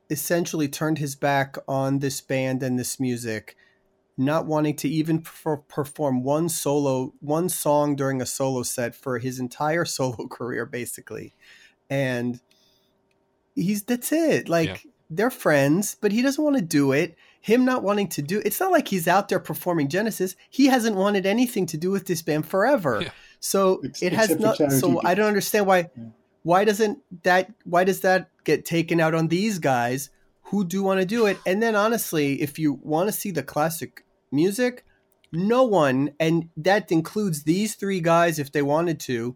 essentially 0.09 0.67
turned 0.67 0.97
his 0.97 1.15
back 1.15 1.57
on 1.67 1.99
this 1.99 2.21
band 2.21 2.61
and 2.63 2.77
this 2.77 2.99
music, 2.99 3.55
not 4.17 4.45
wanting 4.45 4.75
to 4.77 4.89
even 4.89 5.21
perform 5.21 6.23
one 6.23 6.49
solo 6.49 7.13
one 7.19 7.49
song 7.49 7.95
during 7.95 8.21
a 8.21 8.25
solo 8.25 8.63
set 8.63 8.95
for 8.95 9.19
his 9.19 9.39
entire 9.39 9.85
solo 9.97 10.27
career 10.27 10.65
basically. 10.65 11.33
And 11.89 12.39
he's 13.55 13.83
that's 13.83 14.11
it. 14.11 14.49
Like 14.49 14.85
yeah. 14.85 14.91
they're 15.09 15.29
friends, 15.29 15.95
but 15.99 16.11
he 16.11 16.21
doesn't 16.21 16.43
want 16.43 16.55
to 16.57 16.61
do 16.61 16.91
it. 16.91 17.17
Him 17.41 17.63
not 17.63 17.83
wanting 17.83 18.07
to 18.09 18.21
do 18.21 18.41
it's 18.43 18.59
not 18.59 18.71
like 18.71 18.87
he's 18.87 19.07
out 19.07 19.29
there 19.29 19.39
performing 19.39 19.87
Genesis. 19.87 20.35
He 20.49 20.67
hasn't 20.67 20.95
wanted 20.95 21.25
anything 21.25 21.65
to 21.67 21.77
do 21.77 21.91
with 21.91 22.07
this 22.07 22.21
band 22.21 22.47
forever. 22.47 23.01
Yeah. 23.03 23.09
So 23.39 23.81
it's, 23.83 24.01
it 24.01 24.13
has 24.13 24.39
not. 24.39 24.57
So 24.71 25.01
I 25.03 25.13
don't 25.13 25.27
understand 25.27 25.67
why. 25.67 25.89
Yeah. 25.95 26.05
Why 26.45 26.63
doesn't 26.63 26.99
that? 27.23 27.51
Why 27.63 27.83
does 27.83 28.01
that 28.01 28.29
get 28.43 28.65
taken 28.65 28.99
out 28.99 29.15
on 29.15 29.29
these 29.29 29.57
guys 29.57 30.11
who 30.43 30.63
do 30.63 30.83
want 30.83 30.99
to 30.99 31.05
do 31.07 31.25
it? 31.25 31.39
And 31.43 31.59
then 31.59 31.75
honestly, 31.75 32.39
if 32.39 32.59
you 32.59 32.73
want 32.83 33.07
to 33.07 33.11
see 33.11 33.31
the 33.31 33.41
classic 33.41 34.05
music, 34.31 34.85
no 35.31 35.63
one, 35.63 36.11
and 36.19 36.49
that 36.55 36.91
includes 36.91 37.45
these 37.45 37.73
three 37.73 37.99
guys, 37.99 38.37
if 38.37 38.51
they 38.51 38.61
wanted 38.61 38.99
to, 38.99 39.35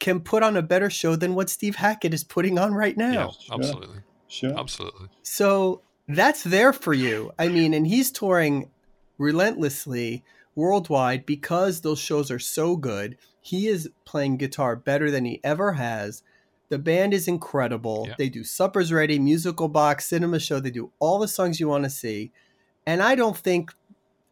can 0.00 0.18
put 0.18 0.42
on 0.42 0.56
a 0.56 0.62
better 0.62 0.90
show 0.90 1.14
than 1.14 1.36
what 1.36 1.48
Steve 1.48 1.76
Hackett 1.76 2.12
is 2.12 2.24
putting 2.24 2.58
on 2.58 2.74
right 2.74 2.96
now. 2.96 3.34
Yeah, 3.38 3.54
absolutely. 3.54 3.98
Sure. 4.26 4.58
Absolutely. 4.58 5.10
So 5.22 5.82
that's 6.08 6.42
there 6.42 6.72
for 6.72 6.92
you. 6.92 7.30
I 7.38 7.46
mean, 7.46 7.72
and 7.72 7.86
he's 7.86 8.10
touring 8.10 8.68
relentlessly 9.16 10.24
worldwide 10.56 11.24
because 11.24 11.82
those 11.82 12.00
shows 12.00 12.32
are 12.32 12.40
so 12.40 12.74
good. 12.74 13.16
He 13.40 13.68
is 13.68 13.88
playing 14.04 14.38
guitar 14.38 14.74
better 14.74 15.08
than 15.08 15.24
he 15.24 15.40
ever 15.44 15.74
has. 15.74 16.24
The 16.68 16.78
band 16.78 17.14
is 17.14 17.28
incredible. 17.28 18.06
Yeah. 18.08 18.14
They 18.18 18.28
do 18.28 18.44
Suppers 18.44 18.92
Ready, 18.92 19.18
Musical 19.18 19.68
Box, 19.68 20.06
Cinema 20.06 20.38
Show. 20.38 20.60
They 20.60 20.70
do 20.70 20.92
all 20.98 21.18
the 21.18 21.28
songs 21.28 21.60
you 21.60 21.68
want 21.68 21.84
to 21.84 21.90
see. 21.90 22.32
And 22.86 23.02
I 23.02 23.14
don't 23.14 23.36
think 23.36 23.72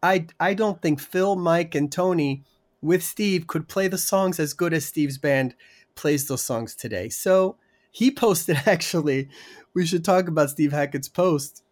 I 0.02 0.26
I 0.38 0.54
don't 0.54 0.80
think 0.80 1.00
Phil, 1.00 1.36
Mike, 1.36 1.74
and 1.74 1.90
Tony 1.90 2.42
with 2.82 3.02
Steve 3.02 3.46
could 3.46 3.68
play 3.68 3.88
the 3.88 3.98
songs 3.98 4.38
as 4.38 4.52
good 4.52 4.72
as 4.72 4.84
Steve's 4.84 5.18
band 5.18 5.54
plays 5.94 6.28
those 6.28 6.42
songs 6.42 6.74
today. 6.74 7.08
So 7.08 7.56
he 7.90 8.10
posted 8.24 8.62
actually, 8.66 9.28
we 9.74 9.86
should 9.86 10.04
talk 10.04 10.28
about 10.28 10.50
Steve 10.50 10.72
Hackett's 10.72 11.08
post 11.08 11.62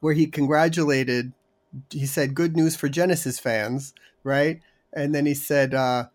where 0.00 0.14
he 0.14 0.26
congratulated, 0.26 1.32
he 1.90 2.06
said, 2.06 2.34
good 2.34 2.56
news 2.56 2.76
for 2.76 2.88
Genesis 2.88 3.38
fans, 3.38 3.94
right? 4.22 4.60
And 4.92 5.14
then 5.14 5.26
he 5.26 5.34
said, 5.34 5.74
uh, 5.74 6.06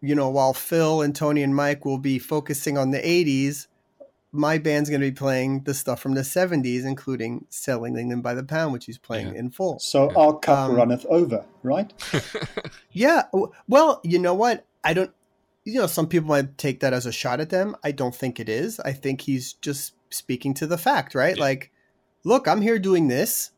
you 0.00 0.14
know, 0.14 0.28
while 0.28 0.52
Phil 0.52 1.02
and 1.02 1.14
Tony 1.14 1.42
and 1.42 1.54
Mike 1.54 1.84
will 1.84 1.98
be 1.98 2.18
focusing 2.18 2.76
on 2.78 2.90
the 2.90 2.98
80s, 2.98 3.66
my 4.32 4.58
band's 4.58 4.90
going 4.90 5.00
to 5.00 5.06
be 5.06 5.14
playing 5.14 5.62
the 5.62 5.74
stuff 5.74 6.00
from 6.00 6.14
the 6.14 6.20
70s, 6.20 6.84
including 6.84 7.46
Selling 7.48 7.96
England 7.96 8.22
by 8.22 8.34
the 8.34 8.44
Pound, 8.44 8.72
which 8.72 8.84
he's 8.84 8.98
playing 8.98 9.28
yeah. 9.28 9.40
in 9.40 9.50
full. 9.50 9.78
So 9.78 10.10
yeah. 10.10 10.18
our 10.18 10.38
cup 10.38 10.70
um, 10.70 10.76
runneth 10.76 11.06
over, 11.06 11.44
right? 11.62 11.92
yeah. 12.92 13.22
Well, 13.66 14.00
you 14.04 14.18
know 14.18 14.34
what? 14.34 14.66
I 14.84 14.94
don't, 14.94 15.10
you 15.64 15.80
know, 15.80 15.86
some 15.86 16.06
people 16.06 16.28
might 16.28 16.58
take 16.58 16.80
that 16.80 16.92
as 16.92 17.06
a 17.06 17.12
shot 17.12 17.40
at 17.40 17.50
them. 17.50 17.76
I 17.82 17.92
don't 17.92 18.14
think 18.14 18.38
it 18.38 18.48
is. 18.48 18.78
I 18.80 18.92
think 18.92 19.22
he's 19.22 19.54
just 19.54 19.94
speaking 20.10 20.54
to 20.54 20.66
the 20.66 20.78
fact, 20.78 21.14
right? 21.14 21.36
Yeah. 21.36 21.42
Like, 21.42 21.72
look, 22.24 22.46
I'm 22.46 22.60
here 22.60 22.78
doing 22.78 23.08
this. 23.08 23.50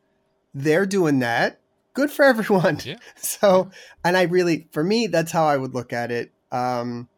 They're 0.54 0.86
doing 0.86 1.18
that. 1.18 1.60
Good 1.98 2.12
for 2.12 2.24
everyone. 2.24 2.78
Yeah. 2.84 2.94
So, 3.16 3.70
and 4.04 4.16
I 4.16 4.22
really, 4.22 4.68
for 4.70 4.84
me, 4.84 5.08
that's 5.08 5.32
how 5.32 5.46
I 5.46 5.56
would 5.56 5.74
look 5.74 5.92
at 5.92 6.12
it. 6.12 6.30
Um, 6.52 7.08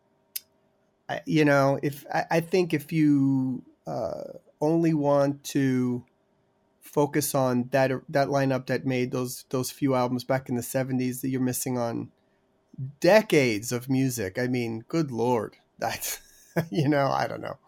you 1.26 1.44
know, 1.44 1.78
if 1.82 2.06
I, 2.10 2.24
I 2.30 2.40
think 2.40 2.72
if 2.72 2.90
you 2.90 3.62
uh, 3.86 4.22
only 4.58 4.94
want 4.94 5.44
to 5.52 6.02
focus 6.80 7.34
on 7.34 7.68
that 7.72 7.90
that 8.08 8.28
lineup 8.28 8.66
that 8.68 8.86
made 8.86 9.12
those 9.12 9.44
those 9.50 9.70
few 9.70 9.94
albums 9.94 10.24
back 10.24 10.48
in 10.48 10.56
the 10.56 10.62
70s 10.62 11.20
that 11.20 11.28
you're 11.28 11.42
missing 11.42 11.76
on 11.76 12.10
decades 13.00 13.72
of 13.72 13.90
music. 13.90 14.38
I 14.38 14.46
mean, 14.46 14.84
good 14.88 15.10
lord. 15.10 15.58
That's 15.78 16.20
you 16.70 16.88
know, 16.88 17.08
I 17.08 17.26
don't 17.26 17.42
know. 17.42 17.58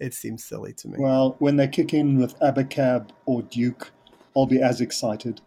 It 0.00 0.14
seems 0.14 0.42
silly 0.42 0.72
to 0.72 0.88
me. 0.88 0.96
Well, 0.98 1.36
when 1.38 1.58
they 1.58 1.68
kick 1.68 1.94
in 1.94 2.18
with 2.18 2.36
Abacab 2.40 3.10
or 3.24 3.42
Duke, 3.42 3.92
I'll 4.36 4.46
be 4.46 4.60
as 4.60 4.80
excited 4.80 5.40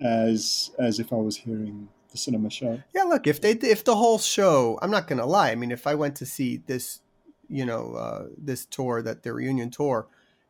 as 0.00 0.70
as 0.78 0.98
if 0.98 1.12
I 1.12 1.16
was 1.16 1.36
hearing 1.36 1.88
the 2.10 2.18
cinema 2.18 2.50
show. 2.50 2.82
Yeah, 2.94 3.04
look, 3.04 3.26
if 3.26 3.40
they 3.40 3.52
if 3.52 3.84
the 3.84 3.96
whole 3.96 4.18
show, 4.18 4.78
I'm 4.82 4.90
not 4.90 5.06
gonna 5.06 5.26
lie. 5.26 5.50
I 5.50 5.54
mean, 5.54 5.70
if 5.70 5.86
I 5.86 5.94
went 5.94 6.16
to 6.16 6.26
see 6.26 6.58
this, 6.66 7.00
you 7.48 7.64
know, 7.64 7.94
uh, 7.94 8.26
this 8.36 8.64
tour, 8.64 9.02
that 9.02 9.22
the 9.22 9.32
reunion 9.32 9.70
tour, 9.70 10.06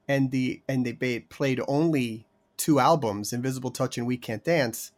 and 0.09 0.31
the 0.31 0.63
and 0.69 0.87
they 0.87 1.21
played 1.21 1.61
only 1.69 2.27
two 2.57 2.79
albums, 2.79 3.33
Invisible 3.33 3.71
Touch 3.71 3.99
and 3.99 4.07
We 4.07 4.17
Can't 4.17 4.45
Dance, 4.45 4.93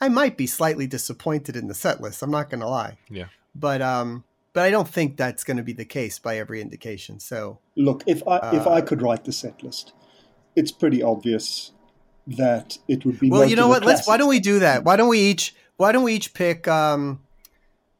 I 0.00 0.08
might 0.08 0.36
be 0.36 0.46
slightly 0.46 0.86
disappointed 0.86 1.56
in 1.56 1.68
the 1.68 1.74
set 1.74 2.00
list. 2.00 2.22
I'm 2.22 2.30
not 2.30 2.50
gonna 2.50 2.68
lie. 2.68 2.98
Yeah. 3.08 3.26
But 3.54 3.82
um, 3.82 4.24
but 4.52 4.64
I 4.64 4.70
don't 4.70 4.88
think 4.88 5.16
that's 5.16 5.44
going 5.44 5.56
to 5.56 5.62
be 5.62 5.72
the 5.72 5.84
case 5.84 6.18
by 6.18 6.38
every 6.38 6.60
indication. 6.60 7.20
So 7.20 7.58
look, 7.76 8.02
if 8.06 8.26
I 8.26 8.38
uh, 8.38 8.50
if 8.54 8.66
I 8.66 8.80
could 8.80 9.02
write 9.02 9.24
the 9.24 9.32
set 9.32 9.62
list, 9.62 9.92
it's 10.56 10.72
pretty 10.72 11.02
obvious 11.02 11.72
that 12.26 12.78
it 12.88 13.04
would 13.04 13.18
be. 13.18 13.30
Well, 13.30 13.44
you 13.44 13.56
know 13.56 13.68
what? 13.68 13.84
Let's. 13.84 14.06
Why 14.06 14.16
don't 14.16 14.28
we 14.28 14.40
do 14.40 14.60
that? 14.60 14.84
Why 14.84 14.96
don't 14.96 15.08
we 15.08 15.18
each 15.18 15.54
why 15.80 15.92
don't 15.92 16.02
we 16.02 16.12
each 16.12 16.34
pick 16.34 16.68
um 16.68 17.20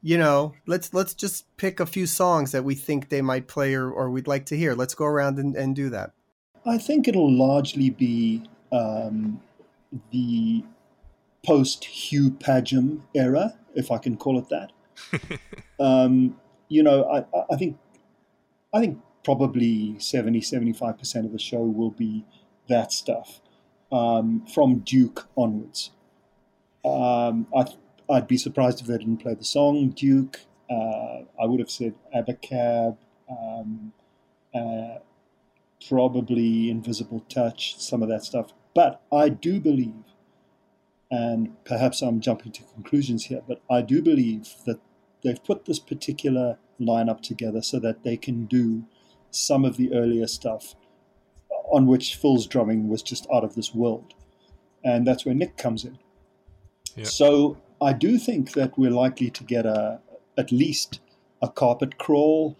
you 0.03 0.15
know 0.15 0.53
let's 0.67 0.93
let's 0.93 1.15
just 1.15 1.45
pick 1.57 1.79
a 1.79 1.85
few 1.85 2.05
songs 2.05 2.51
that 2.51 2.63
we 2.63 2.75
think 2.75 3.09
they 3.09 3.23
might 3.23 3.47
play 3.47 3.73
or, 3.73 3.89
or 3.89 4.11
we'd 4.11 4.27
like 4.27 4.45
to 4.45 4.55
hear 4.55 4.75
let's 4.75 4.93
go 4.93 5.05
around 5.05 5.39
and, 5.39 5.55
and 5.55 5.75
do 5.75 5.89
that 5.89 6.11
i 6.67 6.77
think 6.77 7.07
it'll 7.07 7.31
largely 7.31 7.89
be 7.89 8.43
um, 8.71 9.41
the 10.11 10.63
post 11.43 11.83
hugh 11.85 12.29
padgham 12.29 13.01
era 13.15 13.55
if 13.73 13.89
i 13.89 13.97
can 13.97 14.15
call 14.15 14.37
it 14.37 14.47
that 14.49 14.71
um, 15.79 16.39
you 16.69 16.83
know 16.83 17.03
I, 17.05 17.25
I 17.51 17.57
think 17.57 17.79
i 18.75 18.79
think 18.79 18.99
probably 19.23 19.97
70 19.97 20.41
75% 20.41 21.25
of 21.25 21.31
the 21.31 21.39
show 21.39 21.61
will 21.61 21.89
be 21.89 22.25
that 22.67 22.91
stuff 22.91 23.41
um, 23.91 24.45
from 24.47 24.79
duke 24.79 25.27
onwards 25.35 25.91
um, 26.83 27.47
I, 27.55 27.65
would 28.09 28.27
be 28.27 28.37
surprised 28.37 28.81
if 28.81 28.87
they 28.87 28.97
didn't 28.97 29.17
play 29.17 29.33
the 29.33 29.43
song 29.43 29.89
Duke. 29.89 30.41
Uh, 30.69 31.23
I 31.41 31.45
would 31.45 31.59
have 31.59 31.69
said 31.69 31.95
Abacab, 32.15 32.97
um, 33.29 33.93
uh, 34.53 34.99
probably 35.87 36.69
Invisible 36.69 37.21
Touch, 37.29 37.77
some 37.77 38.01
of 38.01 38.09
that 38.09 38.23
stuff. 38.23 38.53
But 38.73 39.01
I 39.11 39.29
do 39.29 39.59
believe, 39.59 40.03
and 41.09 41.61
perhaps 41.65 42.01
I'm 42.01 42.21
jumping 42.21 42.53
to 42.53 42.63
conclusions 42.73 43.25
here, 43.25 43.41
but 43.47 43.61
I 43.69 43.81
do 43.81 44.01
believe 44.01 44.55
that 44.65 44.79
they've 45.23 45.43
put 45.43 45.65
this 45.65 45.79
particular 45.79 46.57
lineup 46.79 47.21
together 47.21 47.61
so 47.61 47.79
that 47.79 48.03
they 48.03 48.17
can 48.17 48.45
do 48.45 48.85
some 49.29 49.65
of 49.65 49.77
the 49.77 49.93
earlier 49.93 50.27
stuff 50.27 50.75
on 51.71 51.85
which 51.85 52.15
Phil's 52.15 52.47
drumming 52.47 52.89
was 52.89 53.01
just 53.01 53.27
out 53.33 53.43
of 53.43 53.55
this 53.55 53.73
world. 53.73 54.13
And 54.83 55.05
that's 55.05 55.25
where 55.25 55.35
Nick 55.35 55.57
comes 55.57 55.85
in 55.85 55.99
Yeah. 56.95 57.05
So 57.05 57.57
I 57.81 57.93
do 57.93 58.17
think 58.17 58.53
that 58.53 58.77
we're 58.77 58.91
likely 58.91 59.29
to 59.29 59.43
get 59.43 59.65
a 59.65 59.99
at 60.37 60.51
least 60.51 60.99
a 61.41 61.49
carpet 61.49 61.97
crawl 61.97 62.57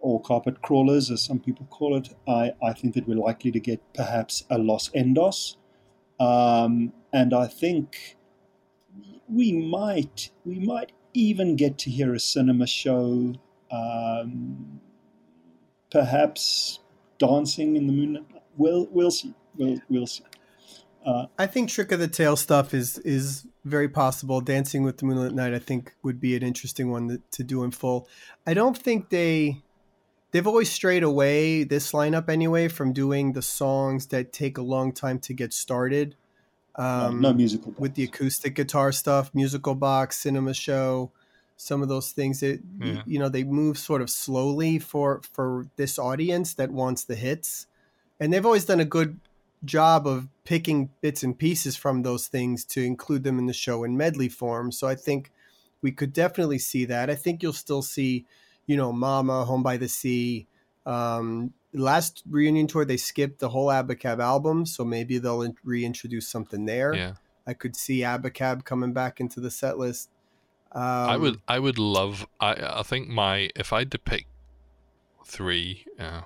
or 0.00 0.20
carpet 0.20 0.62
crawlers, 0.62 1.10
as 1.10 1.22
some 1.22 1.40
people 1.40 1.66
call 1.70 1.96
it. 1.96 2.10
I, 2.28 2.52
I 2.62 2.72
think 2.72 2.94
that 2.94 3.08
we're 3.08 3.16
likely 3.16 3.50
to 3.50 3.60
get 3.60 3.80
perhaps 3.94 4.44
a 4.50 4.58
Los 4.58 4.90
Endos. 4.90 5.56
Um, 6.20 6.92
and 7.12 7.34
I 7.34 7.46
think 7.46 8.16
we 9.28 9.52
might 9.52 10.30
we 10.44 10.58
might 10.58 10.92
even 11.14 11.56
get 11.56 11.78
to 11.78 11.90
hear 11.90 12.14
a 12.14 12.20
cinema 12.20 12.66
show, 12.66 13.34
um, 13.70 14.80
perhaps 15.90 16.80
dancing 17.18 17.76
in 17.76 17.86
the 17.86 17.92
moonlight. 17.92 18.35
We'll 18.56 18.86
we'll 18.90 19.10
see. 19.10 19.34
We'll 19.56 19.78
we'll 19.88 20.06
see. 20.06 20.24
Uh, 21.04 21.26
I 21.38 21.46
think 21.46 21.68
Trick 21.70 21.92
of 21.92 22.00
the 22.00 22.08
Tail 22.08 22.36
stuff 22.36 22.74
is 22.74 22.98
is 22.98 23.46
very 23.64 23.88
possible. 23.88 24.40
Dancing 24.40 24.82
with 24.82 24.98
the 24.98 25.06
Moonlit 25.06 25.34
Knight, 25.34 25.54
I 25.54 25.58
think, 25.58 25.94
would 26.02 26.20
be 26.20 26.36
an 26.36 26.42
interesting 26.42 26.90
one 26.90 27.08
to, 27.08 27.20
to 27.32 27.44
do 27.44 27.62
in 27.64 27.70
full. 27.70 28.08
I 28.46 28.54
don't 28.54 28.76
think 28.76 29.10
they 29.10 29.62
they've 30.32 30.46
always 30.46 30.70
strayed 30.70 31.02
away 31.02 31.62
this 31.64 31.92
lineup 31.92 32.28
anyway 32.28 32.68
from 32.68 32.92
doing 32.92 33.32
the 33.32 33.42
songs 33.42 34.06
that 34.08 34.32
take 34.32 34.58
a 34.58 34.62
long 34.62 34.92
time 34.92 35.18
to 35.20 35.32
get 35.34 35.52
started. 35.52 36.16
Um, 36.74 37.20
no 37.22 37.32
musical 37.32 37.70
box. 37.72 37.80
with 37.80 37.94
the 37.94 38.04
acoustic 38.04 38.54
guitar 38.54 38.92
stuff, 38.92 39.34
musical 39.34 39.74
box, 39.74 40.18
cinema 40.18 40.52
show, 40.52 41.10
some 41.56 41.80
of 41.82 41.88
those 41.88 42.10
things 42.10 42.40
that 42.40 42.60
Yeah. 42.80 43.02
you 43.06 43.18
know 43.18 43.28
they 43.28 43.44
move 43.44 43.78
sort 43.78 44.02
of 44.02 44.10
slowly 44.10 44.78
for 44.78 45.22
for 45.32 45.68
this 45.76 45.98
audience 45.98 46.52
that 46.54 46.70
wants 46.70 47.04
the 47.04 47.14
hits, 47.14 47.66
and 48.20 48.32
they've 48.32 48.46
always 48.46 48.64
done 48.64 48.80
a 48.80 48.84
good 48.84 49.20
job 49.64 50.06
of 50.06 50.28
picking 50.44 50.90
bits 51.00 51.22
and 51.22 51.38
pieces 51.38 51.76
from 51.76 52.02
those 52.02 52.28
things 52.28 52.64
to 52.64 52.82
include 52.82 53.24
them 53.24 53.38
in 53.38 53.46
the 53.46 53.52
show 53.52 53.84
in 53.84 53.96
medley 53.96 54.28
form. 54.28 54.70
So 54.70 54.86
I 54.86 54.94
think 54.94 55.32
we 55.82 55.92
could 55.92 56.12
definitely 56.12 56.58
see 56.58 56.84
that. 56.86 57.10
I 57.10 57.14
think 57.14 57.42
you'll 57.42 57.52
still 57.52 57.82
see, 57.82 58.26
you 58.66 58.76
know, 58.76 58.92
Mama, 58.92 59.44
Home 59.44 59.62
by 59.62 59.76
the 59.76 59.88
Sea. 59.88 60.46
Um, 60.84 61.52
last 61.72 62.22
reunion 62.28 62.66
tour, 62.66 62.84
they 62.84 62.96
skipped 62.96 63.40
the 63.40 63.48
whole 63.48 63.68
Abacab 63.68 64.20
album, 64.20 64.66
so 64.66 64.84
maybe 64.84 65.18
they'll 65.18 65.42
in- 65.42 65.56
reintroduce 65.64 66.28
something 66.28 66.64
there. 66.64 66.94
Yeah. 66.94 67.14
I 67.46 67.54
could 67.54 67.76
see 67.76 68.00
Abacab 68.00 68.64
coming 68.64 68.92
back 68.92 69.20
into 69.20 69.40
the 69.40 69.50
set 69.50 69.78
list. 69.78 70.10
Um, 70.72 70.82
I 70.82 71.16
would 71.16 71.40
I 71.46 71.58
would 71.58 71.78
love 71.78 72.26
I 72.40 72.80
I 72.80 72.82
think 72.82 73.08
my 73.08 73.50
if 73.54 73.72
I 73.72 73.78
had 73.80 73.92
to 73.92 73.98
pick 73.98 74.26
three 75.24 75.86
uh, 75.98 76.22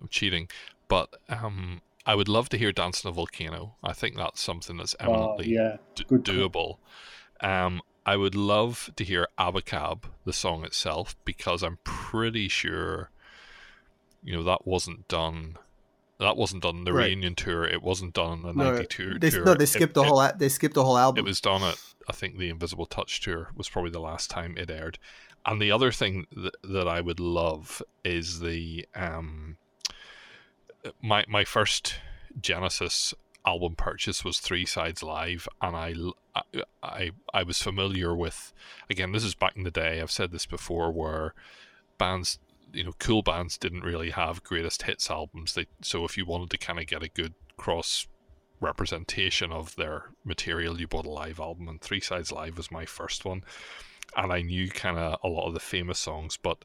I'm 0.00 0.08
cheating 0.08 0.48
but 0.90 1.08
um 1.30 1.80
I 2.06 2.14
would 2.14 2.28
love 2.28 2.48
to 2.50 2.58
hear 2.58 2.72
Dance 2.72 3.04
on 3.04 3.10
a 3.10 3.14
Volcano. 3.14 3.76
I 3.82 3.92
think 3.94 4.16
that's 4.16 4.42
something 4.42 4.76
that's 4.78 4.94
Oh, 5.00 5.04
eminently 5.12 5.48
yeah, 5.54 5.76
d- 5.94 6.04
good 6.08 6.24
call. 6.24 6.34
doable. 6.34 6.76
Um, 7.46 7.82
I 8.06 8.16
would 8.16 8.34
love 8.34 8.90
to 8.96 9.04
hear 9.04 9.28
Abacab, 9.38 10.04
the 10.24 10.32
song 10.32 10.64
itself, 10.64 11.14
because 11.26 11.62
I'm 11.62 11.78
pretty 11.84 12.48
sure, 12.48 13.10
you 14.24 14.32
know, 14.34 14.42
that 14.42 14.66
wasn't 14.66 15.06
done. 15.08 15.56
That 16.18 16.36
wasn't 16.38 16.62
done 16.62 16.78
on 16.78 16.84
the 16.84 16.92
Right. 16.92 17.06
reunion 17.08 17.34
tour. 17.34 17.64
It 17.64 17.82
wasn't 17.82 18.14
done 18.14 18.30
on 18.30 18.42
the 18.42 18.52
No, 18.54 18.72
'92 18.72 19.18
They, 19.18 19.30
tour. 19.30 19.44
no, 19.44 19.54
they 19.54 19.64
It- 19.64 19.66
skipped 19.68 19.94
the 19.94 20.04
whole. 20.04 20.20
a- 20.20 20.34
They 20.36 20.48
skipped 20.48 20.74
the 20.74 20.84
whole 20.84 20.98
album. 20.98 21.24
it 21.24 21.28
was 21.28 21.40
done 21.40 21.62
at 21.62 21.78
I 22.08 22.12
think 22.12 22.38
the 22.38 22.48
Invisible 22.48 22.86
Touch 22.86 23.20
tour 23.20 23.52
was 23.54 23.68
probably 23.68 23.90
the 23.92 24.00
last 24.00 24.30
time 24.30 24.56
it 24.56 24.70
aired. 24.70 24.98
And 25.46 25.60
the 25.62 25.70
other 25.70 25.92
thing 25.92 26.26
that, 26.32 26.56
that 26.64 26.88
I 26.88 27.00
would 27.02 27.20
love 27.20 27.82
is 28.04 28.40
the 28.40 28.88
um 28.94 29.58
my 31.02 31.24
my 31.28 31.44
first 31.44 31.96
Genesis 32.40 33.14
album 33.46 33.74
purchase 33.74 34.24
was 34.24 34.38
Three 34.38 34.66
Sides 34.66 35.02
Live, 35.02 35.48
and 35.62 35.76
I, 35.76 35.94
I, 36.82 37.10
I 37.32 37.42
was 37.42 37.62
familiar 37.62 38.14
with 38.14 38.52
again 38.88 39.12
this 39.12 39.24
is 39.24 39.34
back 39.34 39.56
in 39.56 39.64
the 39.64 39.70
day. 39.70 40.00
I've 40.00 40.10
said 40.10 40.30
this 40.30 40.46
before 40.46 40.92
where 40.92 41.34
bands 41.98 42.38
you 42.72 42.84
know 42.84 42.92
cool 42.98 43.22
bands 43.22 43.58
didn't 43.58 43.82
really 43.82 44.10
have 44.10 44.44
greatest 44.44 44.82
hits 44.82 45.10
albums. 45.10 45.54
They 45.54 45.66
so 45.82 46.04
if 46.04 46.16
you 46.16 46.24
wanted 46.26 46.50
to 46.50 46.58
kind 46.58 46.78
of 46.78 46.86
get 46.86 47.02
a 47.02 47.08
good 47.08 47.34
cross 47.56 48.06
representation 48.60 49.52
of 49.52 49.74
their 49.76 50.04
material, 50.24 50.78
you 50.78 50.86
bought 50.86 51.06
a 51.06 51.10
live 51.10 51.40
album, 51.40 51.68
and 51.68 51.80
Three 51.80 52.00
Sides 52.00 52.30
Live 52.30 52.56
was 52.56 52.70
my 52.70 52.84
first 52.84 53.24
one, 53.24 53.42
and 54.16 54.32
I 54.32 54.42
knew 54.42 54.68
kind 54.68 54.98
of 54.98 55.18
a 55.24 55.28
lot 55.28 55.48
of 55.48 55.54
the 55.54 55.60
famous 55.60 55.98
songs, 55.98 56.36
but 56.36 56.58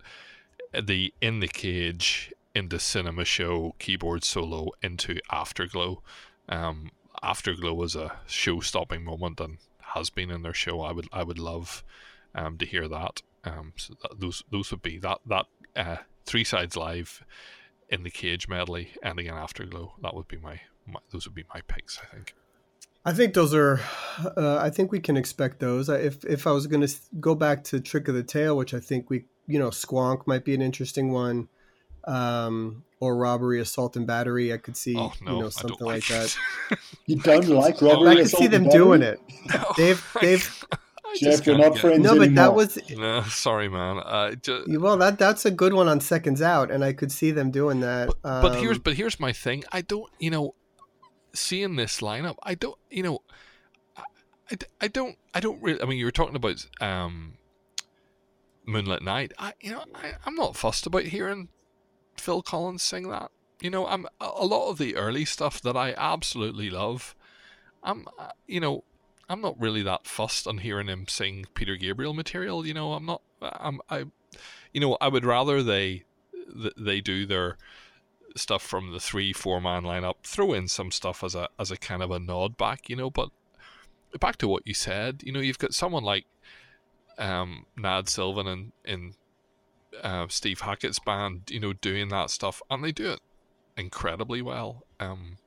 the 0.80 1.14
In 1.22 1.40
the 1.40 1.48
Cage, 1.48 2.34
into 2.56 2.80
Cinema 2.80 3.26
Show, 3.26 3.76
keyboard 3.78 4.24
solo, 4.24 4.72
into 4.82 5.20
Afterglow. 5.32 6.02
Um, 6.48 6.92
Afterglow 7.22 7.74
was 7.74 7.96
a 7.96 8.18
show-stopping 8.28 9.04
moment 9.04 9.40
and 9.40 9.58
has 9.80 10.10
been 10.10 10.32
in 10.32 10.42
their 10.42 10.54
show. 10.54 10.82
I 10.82 10.92
would 10.92 11.08
I 11.12 11.24
would 11.24 11.40
love 11.40 11.84
um, 12.34 12.58
to 12.58 12.66
hear 12.66 12.88
that. 12.88 13.22
Um, 13.44 13.74
so 13.76 13.94
that, 14.02 14.20
those 14.20 14.44
those 14.52 14.72
would 14.72 14.82
be 14.82 14.98
that 15.00 15.20
that 15.26 15.46
uh, 15.76 15.98
Three 16.26 16.44
Sides 16.44 16.76
Live, 16.76 17.24
In 17.90 18.04
the 18.04 18.10
Cage 18.10 18.48
medley, 18.48 18.92
and 19.04 19.20
again 19.20 19.36
Afterglow. 19.36 19.94
That 20.02 20.16
would 20.16 20.28
be 20.28 20.38
my, 20.38 20.62
my 20.88 21.00
those 21.12 21.28
would 21.28 21.36
be 21.36 21.46
my 21.54 21.62
picks. 21.68 22.00
I 22.00 22.16
think. 22.16 22.36
I 23.08 23.14
think 23.14 23.34
those 23.36 23.54
are. 23.54 23.80
Uh, 24.36 24.58
I 24.58 24.70
think 24.70 24.92
we 24.92 25.00
can 25.00 25.16
expect 25.16 25.60
those. 25.60 25.90
If 25.90 26.26
if 26.26 26.48
I 26.48 26.52
was 26.52 26.68
going 26.68 26.86
to 26.86 26.94
go 27.20 27.36
back 27.36 27.64
to 27.66 27.80
Trick 27.80 28.08
of 28.08 28.16
the 28.16 28.24
Tail, 28.24 28.58
which 28.58 28.74
I 28.74 28.80
think 28.80 29.10
we, 29.10 29.26
you 29.48 29.60
know, 29.60 29.70
Squonk 29.70 30.26
might 30.26 30.44
be 30.44 30.56
an 30.56 30.62
interesting 30.62 31.12
one, 31.12 31.48
um, 32.08 32.84
or 33.00 33.16
robbery, 33.18 33.60
assault, 33.60 33.96
and 33.96 34.08
battery. 34.08 34.54
I 34.54 34.58
could 34.58 34.78
see, 34.78 34.96
Oh 34.98 35.12
no, 35.22 35.36
you 35.36 35.42
know, 35.44 35.50
something 35.50 35.86
like 35.86 36.06
that. 36.08 36.36
You 37.08 37.18
don't 37.18 37.48
like 37.50 37.82
robbery? 37.82 38.10
I 38.10 38.16
could 38.16 38.30
see 38.30 38.48
them 38.48 38.68
doing 38.70 39.02
it. 39.02 39.20
No, 39.54 39.64
They've- 39.78 40.06
I 40.16 40.20
they've- 40.22 40.66
Geoff, 41.20 41.46
you're 41.46 41.56
can't 41.56 41.60
not 41.60 41.74
get- 41.74 41.82
friends 41.82 42.04
No, 42.04 42.18
but 42.18 42.36
that 42.36 42.54
was 42.56 42.78
No, 42.90 43.22
sorry, 43.24 43.70
man. 43.70 44.00
I 44.00 44.36
just, 44.36 44.68
well. 44.80 44.98
That 44.98 45.18
that's 45.18 45.46
a 45.46 45.52
good 45.52 45.74
one 45.74 45.88
on 45.88 46.00
seconds 46.02 46.42
out, 46.42 46.72
and 46.72 46.84
I 46.84 46.92
could 46.94 47.12
see 47.12 47.32
them 47.32 47.52
doing 47.52 47.80
that. 47.82 48.08
but, 48.22 48.42
but 48.42 48.56
here's 48.60 48.78
Um, 48.78 48.82
but 48.84 48.94
here's 48.96 49.20
my 49.20 49.32
thing. 49.32 49.64
I 49.72 49.82
don't, 49.82 50.12
you 50.20 50.30
know, 50.32 50.56
seeing 51.34 51.76
this 51.78 52.02
lineup, 52.02 52.36
I 52.44 52.56
don't, 52.56 52.78
you 52.90 53.04
know, 53.04 53.20
I, 53.96 54.04
I, 54.52 54.56
I 54.82 54.88
don't, 54.90 55.16
I 55.34 55.40
don't 55.40 55.62
really. 55.62 55.82
I 55.82 55.86
mean, 55.86 56.00
you 56.00 56.06
were 56.06 56.12
talking 56.12 56.36
about 56.36 56.66
um, 56.82 57.34
Moonlit 58.66 59.04
Knight. 59.04 59.32
I, 59.38 59.54
you 59.62 59.72
know, 59.72 59.84
I, 59.94 60.14
I'm 60.26 60.36
not 60.36 60.56
fussed 60.58 60.86
about 60.88 61.04
hearing 61.04 61.50
Phil 62.18 62.42
Collins 62.42 62.84
sing 62.84 63.10
that. 63.10 63.32
You 63.62 63.70
know, 63.70 63.88
I'm 63.88 64.08
a 64.20 64.46
lot 64.46 64.70
of 64.70 64.78
the 64.78 64.96
early 64.96 65.26
stuff 65.26 65.62
that 65.62 65.78
I 65.78 65.94
absolutely 65.98 66.70
love. 66.70 67.16
I'm, 67.84 68.08
uh, 68.20 68.32
you 68.48 68.60
know, 68.60 68.84
I'm 69.30 69.42
not 69.42 69.60
really 69.60 69.82
that 69.84 70.06
fussed 70.06 70.48
on 70.48 70.60
hearing 70.60 70.88
him 70.88 71.08
sing 71.08 71.46
Peter 71.54 71.76
Gabriel 71.76 72.14
material. 72.14 72.66
You 72.66 72.74
know, 72.74 72.94
I'm 72.94 73.06
not. 73.06 73.22
I'm. 73.42 73.80
I. 73.90 74.06
You 74.74 74.82
know, 74.82 74.98
I 75.00 75.08
would 75.08 75.26
rather 75.26 75.64
they 75.64 76.04
they 76.78 77.02
do 77.02 77.26
their 77.26 77.58
stuff 78.36 78.62
from 78.62 78.92
the 78.92 79.00
three 79.00 79.34
four 79.34 79.62
man 79.62 79.84
lineup. 79.84 80.16
Throw 80.24 80.54
in 80.54 80.68
some 80.68 80.92
stuff 80.92 81.24
as 81.24 81.34
a 81.34 81.48
as 81.58 81.72
a 81.72 81.78
kind 81.78 82.04
of 82.04 82.12
a 82.12 82.20
nod 82.20 82.58
back. 82.58 82.90
You 82.90 82.98
know, 82.98 83.10
but 83.10 83.30
back 84.20 84.38
to 84.38 84.48
what 84.48 84.68
you 84.68 84.74
said. 84.74 85.24
You 85.24 85.32
know, 85.32 85.40
you've 85.40 85.60
got 85.60 85.74
someone 85.74 86.04
like 86.04 86.26
um, 87.18 87.66
Nad 87.78 88.10
Sylvan 88.10 88.48
and 88.48 88.72
in 88.84 89.14
uh, 90.04 90.28
Steve 90.30 90.62
Hackett's 90.62 91.00
band. 91.00 91.50
You 91.50 91.60
know, 91.60 91.74
doing 91.74 92.10
that 92.10 92.30
stuff, 92.30 92.62
and 92.70 92.84
they 92.84 92.92
do 92.92 93.12
it 93.12 93.20
incredibly 93.78 94.42
well. 94.42 94.84
Um, 95.00 95.38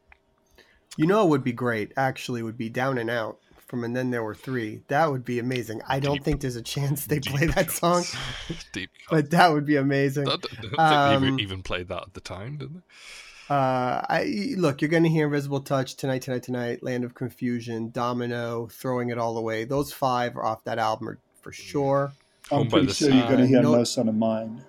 You 0.97 1.07
know, 1.07 1.25
it 1.25 1.29
would 1.29 1.45
be 1.45 1.53
great. 1.53 1.93
Actually, 1.97 2.43
would 2.43 2.59
be 2.59 2.69
down 2.69 2.99
and 2.99 3.11
out 3.11 3.39
from 3.69 3.85
and 3.85 3.95
then 3.95 4.11
there 4.11 4.23
were 4.23 4.35
three. 4.35 4.83
That 4.89 5.11
would 5.11 5.25
be 5.25 5.39
amazing. 5.39 5.83
I 5.87 6.01
don't 6.01 6.15
Deep- 6.15 6.25
think 6.25 6.41
there's 6.41 6.57
a 6.57 6.63
chance 6.63 7.05
they 7.05 7.21
play 7.21 7.47
that 7.47 7.71
song. 7.71 8.05
Deep 8.73 8.91
but 9.11 9.31
that 9.31 9.53
would 9.53 9.67
be 9.67 9.77
amazing. 9.77 10.27
Think 10.27 10.49
they 10.63 10.79
um, 10.79 11.23
even, 11.23 11.41
even 11.41 11.63
played 11.63 11.89
that 11.89 12.03
at 12.03 12.15
the 12.15 12.21
time, 12.21 12.57
didn't 12.57 12.77
they? 12.77 13.55
Uh, 13.55 14.05
I 14.09 14.53
look. 14.57 14.83
You're 14.83 14.91
going 14.91 15.05
to 15.05 15.09
hear 15.09 15.27
Invisible 15.27 15.61
Touch 15.61 15.97
tonight, 15.97 16.23
tonight, 16.23 16.43
tonight. 16.43 16.83
Land 16.83 17.05
of 17.05 17.15
Confusion, 17.15 17.91
Domino, 17.91 18.67
throwing 18.67 19.09
it 19.09 19.17
all 19.17 19.39
away. 19.39 19.65
Those 19.65 19.91
five 19.91 20.37
are 20.37 20.45
off 20.45 20.65
that 20.65 20.79
album 20.79 21.19
for 21.41 21.53
sure. 21.53 22.13
I'm 22.51 22.59
Home 22.59 22.69
by 22.69 22.71
pretty 22.71 22.87
the 22.87 22.95
sure 22.95 23.11
you're 23.11 23.27
going 23.27 23.39
to 23.39 23.45
Sea. 23.45 23.49
hear 23.49 23.63
No- 23.63 23.77
No 23.77 23.85
Son 23.85 24.09
of 24.09 24.15
Mine. 24.15 24.65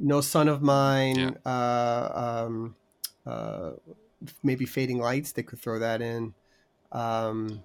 No 0.00 0.20
Son 0.20 0.48
of 0.48 0.62
Mine. 0.62 1.18
Yeah. 1.18 1.30
Uh, 1.50 2.44
um, 2.46 2.76
uh, 3.26 3.70
maybe 4.42 4.66
Fading 4.66 4.98
Lights. 4.98 5.32
They 5.32 5.42
could 5.42 5.60
throw 5.60 5.78
that 5.78 6.02
in. 6.02 6.34
Um, 6.92 7.62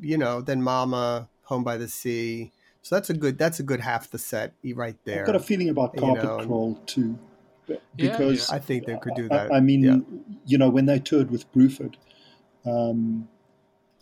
you 0.00 0.18
know, 0.18 0.40
then 0.40 0.62
Mama, 0.62 1.28
Home 1.44 1.64
by 1.64 1.76
the 1.76 1.88
Sea. 1.88 2.52
So 2.82 2.96
that's 2.96 3.08
a 3.10 3.14
good. 3.14 3.38
That's 3.38 3.60
a 3.60 3.62
good 3.62 3.80
half 3.80 4.10
the 4.10 4.18
set 4.18 4.52
right 4.74 4.96
there. 5.04 5.20
I've 5.20 5.26
got 5.26 5.36
a 5.36 5.40
feeling 5.40 5.70
about 5.70 5.92
You 5.94 6.00
Carpet 6.00 6.24
know, 6.24 6.38
Crawl 6.44 6.74
too. 6.86 7.18
Yeah, 7.66 7.76
Because 7.96 8.50
I 8.50 8.58
think 8.58 8.84
they 8.84 8.98
could 8.98 9.14
do 9.14 9.26
that. 9.30 9.50
I, 9.50 9.60
mean, 9.60 9.82
yeah. 9.82 9.96
you 10.44 10.58
know, 10.58 10.68
when 10.68 10.84
they 10.84 10.98
toured 10.98 11.30
with 11.30 11.50
Bruford, 11.52 11.94
um, 12.66 13.28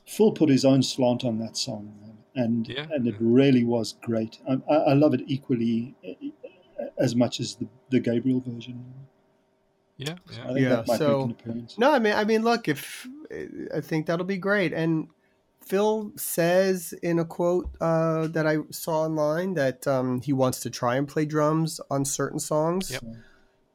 Phil 0.05 0.33
put 0.33 0.49
his 0.49 0.65
own 0.65 0.83
slant 0.83 1.25
on 1.25 1.39
that 1.39 1.57
song, 1.57 1.95
man, 2.01 2.19
and 2.35 2.67
Yeah, 2.69 2.87
and 2.91 3.07
it 3.07 3.17
really 3.21 3.65
was 3.65 3.95
great. 4.03 4.39
I, 4.49 4.55
I 4.71 4.77
I 4.77 4.95
love 4.95 5.15
it 5.15 5.23
equally 5.27 5.95
uh, 6.07 6.85
as 6.99 7.15
much 7.15 7.41
as 7.41 7.57
the, 7.57 7.67
the 7.91 8.01
Gabriel 8.01 8.41
version. 8.41 8.85
Yeah, 9.97 10.15
I 10.15 10.15
yeah. 10.15 10.47
think 10.47 10.59
Yeah, 10.61 10.69
that 10.71 10.89
might 10.89 10.99
so- 10.99 11.19
make 11.19 11.25
an 11.25 11.31
appearance. 11.33 11.79
No, 11.79 11.93
I 11.93 11.99
mean, 11.99 12.15
I 12.15 12.25
mean, 12.25 12.43
look, 12.43 12.69
if 12.69 13.07
I 13.75 13.81
think 13.81 14.07
that'll 14.07 14.27
be 14.27 14.39
great, 14.39 14.73
and 14.73 15.09
Phil 15.61 16.13
says 16.17 16.93
in 17.03 17.19
a 17.19 17.25
quote 17.25 17.71
uh, 17.81 18.27
that 18.29 18.47
I 18.47 18.59
saw 18.71 19.03
online 19.05 19.55
that 19.55 19.87
um, 19.87 20.21
he 20.21 20.33
wants 20.33 20.61
to 20.61 20.71
try 20.71 20.97
and 20.97 21.07
play 21.07 21.25
drums 21.25 21.81
on 21.91 22.05
certain 22.05 22.41
songs. 22.41 22.91
Yep. 22.91 23.05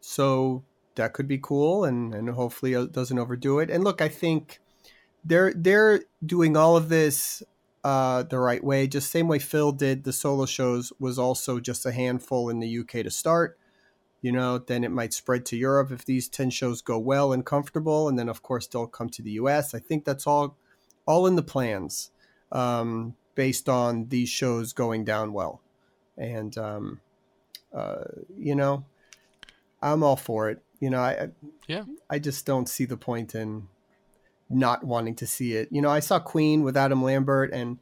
So 0.02 0.64
that 0.96 1.14
could 1.14 1.28
be 1.28 1.38
cool, 1.38 1.86
and 1.86 2.14
and 2.14 2.30
hopefully 2.32 2.74
it 2.74 2.92
doesn't 2.92 3.18
overdo 3.18 3.60
it. 3.60 3.70
And 3.70 3.84
look, 3.84 4.02
I 4.02 4.10
think 4.10 4.60
they're 5.24 5.54
they're 5.56 6.02
doing 6.26 6.58
all 6.58 6.76
of 6.76 6.90
this 6.90 7.42
uh, 7.88 8.24
the 8.24 8.38
right 8.38 8.62
way, 8.62 8.86
just 8.86 9.10
same 9.10 9.30
way 9.30 9.40
Phil 9.40 9.72
did 9.72 10.04
the 10.04 10.12
solo 10.12 10.46
shows 10.46 10.92
was 11.00 11.18
also 11.18 11.58
just 11.58 11.86
a 11.86 11.92
handful 11.94 12.50
in 12.50 12.60
the 12.60 12.80
UK 12.80 12.92
to 13.04 13.10
start. 13.10 13.58
You 14.22 14.34
know, 14.34 14.58
then 14.58 14.84
it 14.84 14.92
might 14.92 15.14
spread 15.14 15.46
to 15.46 15.56
Europe 15.56 15.92
if 15.92 16.04
these 16.04 16.28
ten 16.28 16.50
shows 16.50 16.82
go 16.82 17.00
well 17.00 17.32
and 17.32 17.46
comfortable, 17.46 18.10
and 18.10 18.20
then 18.20 18.28
of 18.28 18.42
course 18.42 18.68
they'll 18.68 18.88
come 18.88 19.08
to 19.12 19.22
the 19.22 19.32
US. 19.32 19.74
I 19.74 19.80
think 19.80 20.04
that's 20.04 20.28
all 20.28 20.58
all 21.06 21.28
in 21.28 21.38
the 21.38 21.44
plans 21.44 22.12
um, 22.52 23.16
based 23.36 23.70
on 23.70 24.10
these 24.10 24.28
shows 24.28 24.74
going 24.74 25.06
down 25.06 25.32
well. 25.32 25.62
And, 26.18 26.58
um, 26.58 27.00
uh, 27.74 28.04
you 28.38 28.56
know, 28.56 28.84
I'm 29.82 30.04
all 30.04 30.18
for 30.18 30.50
it. 30.50 30.62
You 30.82 30.90
know, 30.90 31.00
I, 31.00 31.30
Yeah. 31.68 31.86
I 32.10 32.20
just 32.20 32.46
don't 32.46 32.68
see 32.68 32.84
the 32.84 32.98
point 32.98 33.34
in 33.34 33.70
not 34.50 34.84
wanting 34.84 35.16
to 35.16 35.28
see 35.28 35.54
it. 35.54 35.70
You 35.72 35.82
know, 35.82 35.90
I 35.90 36.00
saw 36.00 36.20
Queen 36.20 36.64
with 36.64 36.78
Adam 36.78 37.04
Lambert, 37.04 37.52
and 37.54 37.78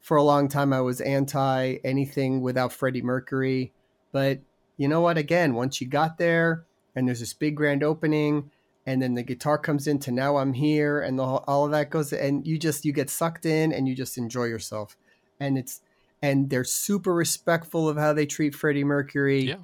for 0.00 0.16
a 0.16 0.22
long 0.22 0.48
time 0.48 0.72
I 0.72 0.80
was 0.80 1.00
anti 1.00 1.76
anything 1.84 2.40
without 2.40 2.72
Freddie 2.72 3.02
Mercury. 3.02 3.72
But 4.12 4.40
you 4.76 4.88
know 4.88 5.00
what? 5.00 5.16
Again, 5.18 5.54
once 5.54 5.80
you 5.80 5.86
got 5.86 6.18
there 6.18 6.64
and 6.94 7.06
there's 7.08 7.20
this 7.20 7.32
big 7.32 7.56
grand 7.56 7.82
opening, 7.82 8.50
and 8.84 9.00
then 9.00 9.14
the 9.14 9.22
guitar 9.22 9.56
comes 9.58 9.86
into 9.86 10.10
now 10.10 10.36
I'm 10.36 10.52
here, 10.52 11.00
and 11.00 11.18
the, 11.18 11.24
whole- 11.26 11.44
all 11.46 11.64
of 11.64 11.70
that 11.70 11.88
goes, 11.90 12.12
and 12.12 12.46
you 12.46 12.58
just 12.58 12.84
you 12.84 12.92
get 12.92 13.08
sucked 13.10 13.46
in 13.46 13.72
and 13.72 13.86
you 13.88 13.94
just 13.94 14.18
enjoy 14.18 14.44
yourself, 14.44 14.96
and 15.40 15.56
it's 15.56 15.80
and 16.20 16.50
they're 16.50 16.62
super 16.64 17.12
respectful 17.14 17.88
of 17.88 17.96
how 17.96 18.12
they 18.12 18.26
treat 18.26 18.54
Freddie 18.54 18.84
Mercury. 18.84 19.40
Yeah. 19.44 19.56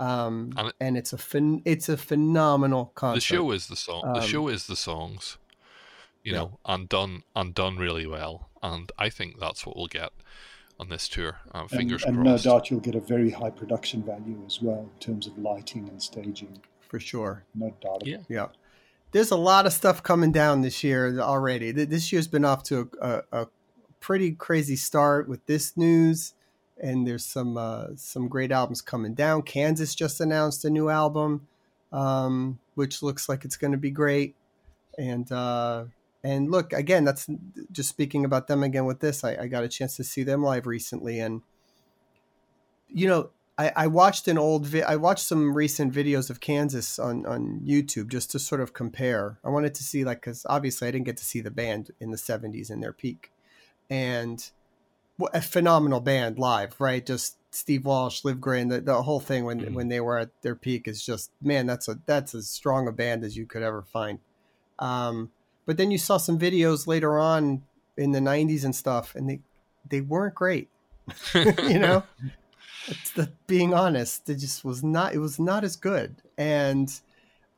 Um, 0.00 0.52
And 0.80 0.96
it's 0.96 1.12
a 1.12 1.16
phen- 1.16 1.60
it's 1.64 1.88
a 1.88 1.96
phenomenal 1.96 2.92
concert. 2.94 3.16
The 3.16 3.20
show 3.36 3.50
is 3.50 3.66
the 3.66 3.74
song. 3.76 4.02
the 4.14 4.20
Um, 4.20 4.26
show 4.26 4.46
is 4.48 4.66
the 4.68 4.76
songs. 4.76 5.38
You 6.28 6.34
yeah. 6.34 6.38
know, 6.38 6.58
and 6.64 6.88
done 6.88 7.22
and 7.34 7.54
done 7.54 7.76
really 7.76 8.06
well. 8.06 8.48
And 8.62 8.90
I 8.98 9.08
think 9.10 9.38
that's 9.40 9.64
what 9.66 9.76
we'll 9.76 9.86
get 9.86 10.10
on 10.80 10.88
this 10.88 11.08
tour. 11.08 11.38
Uh, 11.54 11.60
And, 11.60 11.70
fingers 11.70 12.04
and 12.04 12.16
no 12.16 12.22
crossed. 12.22 12.44
doubt 12.44 12.70
you'll 12.70 12.80
get 12.88 12.94
a 12.94 13.00
very 13.14 13.30
high 13.30 13.50
production 13.50 14.02
value 14.02 14.40
as 14.46 14.60
well 14.62 14.82
in 14.92 14.98
terms 15.00 15.26
of 15.26 15.38
lighting 15.38 15.88
and 15.88 16.02
staging. 16.02 16.60
for 16.88 17.00
sure. 17.00 17.44
No 17.54 17.74
doubt. 17.80 18.06
Yeah. 18.06 18.18
Yeah. 18.28 18.48
There's 19.12 19.30
a 19.30 19.36
lot 19.36 19.64
of 19.66 19.72
stuff 19.72 20.02
coming 20.02 20.32
down 20.32 20.60
this 20.62 20.82
year 20.84 21.18
already. 21.20 21.70
This 21.72 22.12
year's 22.12 22.28
been 22.28 22.44
off 22.44 22.62
to 22.64 22.90
a, 23.00 23.08
a, 23.08 23.22
a 23.42 23.46
pretty 24.00 24.32
crazy 24.32 24.76
start 24.76 25.28
with 25.28 25.44
this 25.46 25.76
news, 25.76 26.34
and 26.80 27.06
there's 27.06 27.24
some 27.24 27.56
uh, 27.56 27.88
some 27.96 28.28
great 28.28 28.52
albums 28.52 28.82
coming 28.82 29.14
down. 29.14 29.42
Kansas 29.42 29.94
just 29.94 30.20
announced 30.20 30.64
a 30.64 30.70
new 30.70 30.88
album, 30.90 31.46
um, 31.92 32.58
which 32.74 33.02
looks 33.02 33.28
like 33.28 33.44
it's 33.46 33.56
going 33.56 33.72
to 33.72 33.78
be 33.78 33.90
great. 33.90 34.34
And 34.98 35.30
uh, 35.32 35.84
and 36.28 36.50
look 36.50 36.72
again, 36.72 37.04
that's 37.04 37.26
just 37.72 37.88
speaking 37.88 38.24
about 38.24 38.48
them 38.48 38.62
again 38.62 38.84
with 38.84 39.00
this. 39.00 39.24
I, 39.24 39.36
I 39.42 39.46
got 39.48 39.64
a 39.64 39.68
chance 39.68 39.96
to 39.96 40.04
see 40.04 40.22
them 40.24 40.42
live 40.42 40.66
recently, 40.66 41.20
and 41.20 41.42
you 42.88 43.08
know 43.08 43.30
I, 43.56 43.72
I 43.74 43.86
watched 43.86 44.28
an 44.28 44.38
old 44.38 44.66
vi- 44.66 44.82
I 44.82 44.96
watched 44.96 45.24
some 45.24 45.54
recent 45.54 45.92
videos 45.92 46.28
of 46.30 46.40
Kansas 46.40 46.98
on 46.98 47.24
on 47.26 47.60
YouTube 47.64 48.08
just 48.08 48.30
to 48.32 48.38
sort 48.38 48.60
of 48.60 48.72
compare. 48.74 49.38
I 49.44 49.48
wanted 49.48 49.74
to 49.76 49.82
see 49.82 50.04
like 50.04 50.20
because 50.20 50.44
obviously 50.48 50.86
I 50.86 50.90
didn't 50.90 51.06
get 51.06 51.16
to 51.16 51.24
see 51.24 51.40
the 51.40 51.50
band 51.50 51.90
in 52.00 52.10
the 52.10 52.18
'70s 52.18 52.70
in 52.70 52.80
their 52.80 52.92
peak, 52.92 53.32
and 53.88 54.50
what 55.16 55.34
a 55.34 55.40
phenomenal 55.40 56.00
band 56.00 56.38
live, 56.38 56.80
right? 56.80 57.04
Just 57.04 57.38
Steve 57.50 57.84
Walsh, 57.86 58.22
Livgren, 58.22 58.68
the, 58.68 58.80
the 58.80 59.02
whole 59.02 59.20
thing 59.20 59.44
when 59.44 59.60
Mhm. 59.60 59.72
when 59.72 59.88
they 59.88 60.00
were 60.00 60.18
at 60.18 60.30
their 60.42 60.54
peak 60.54 60.86
is 60.86 61.02
just 61.04 61.30
man, 61.40 61.66
that's 61.66 61.88
a 61.88 61.98
that's 62.06 62.34
as 62.34 62.48
strong 62.48 62.86
a 62.86 62.92
band 62.92 63.24
as 63.24 63.36
you 63.36 63.46
could 63.46 63.62
ever 63.62 63.82
find. 63.82 64.18
Um, 64.78 65.32
but 65.68 65.76
then 65.76 65.90
you 65.90 65.98
saw 65.98 66.16
some 66.16 66.38
videos 66.38 66.86
later 66.86 67.18
on 67.18 67.62
in 67.98 68.12
the 68.12 68.20
'90s 68.20 68.64
and 68.64 68.74
stuff, 68.74 69.14
and 69.14 69.28
they 69.28 69.40
they 69.86 70.00
weren't 70.00 70.34
great. 70.34 70.70
you 71.34 71.78
know? 71.78 72.04
The 73.14 73.30
being 73.46 73.74
honest 73.74 74.30
it 74.30 74.36
just 74.36 74.64
was 74.64 74.82
not 74.82 75.12
it 75.12 75.18
was 75.18 75.38
not 75.38 75.64
as 75.64 75.76
good. 75.76 76.22
And 76.38 76.90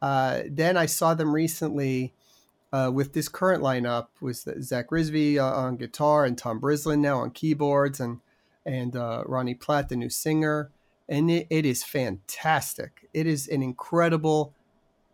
uh, 0.02 0.42
then 0.48 0.76
i 0.76 0.86
saw 0.86 1.14
them 1.14 1.32
recently 1.32 2.12
uh, 2.72 2.90
with 2.92 3.12
this 3.12 3.28
current 3.28 3.62
lineup 3.62 4.08
with 4.20 4.48
zak 4.62 4.88
rizvi 4.88 5.36
uh, 5.38 5.54
on 5.54 5.76
guitar 5.76 6.24
and 6.24 6.38
tom 6.38 6.58
brislin 6.60 7.00
now 7.00 7.18
on 7.18 7.30
keyboards 7.30 8.00
and 8.00 8.20
and 8.64 8.96
uh, 8.96 9.22
ronnie 9.26 9.54
platt 9.54 9.88
the 9.88 9.96
new 9.96 10.10
singer. 10.10 10.70
And 11.08 11.30
it, 11.30 11.46
it 11.50 11.66
is 11.66 11.84
fantastic. 11.84 13.08
It 13.12 13.26
is 13.26 13.46
an 13.48 13.62
incredible 13.62 14.52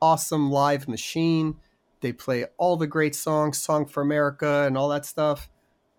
awesome 0.01 0.51
live 0.51 0.89
machine 0.89 1.57
they 2.01 2.13
play 2.13 2.45
all 2.59 2.77
the 2.77 2.87
great 2.87 3.15
songs 3.15 3.59
song 3.59 3.87
for 3.87 4.03
america 4.03 4.65
and 4.67 4.77
all 4.77 4.89
that 4.89 5.07
stuff 5.07 5.49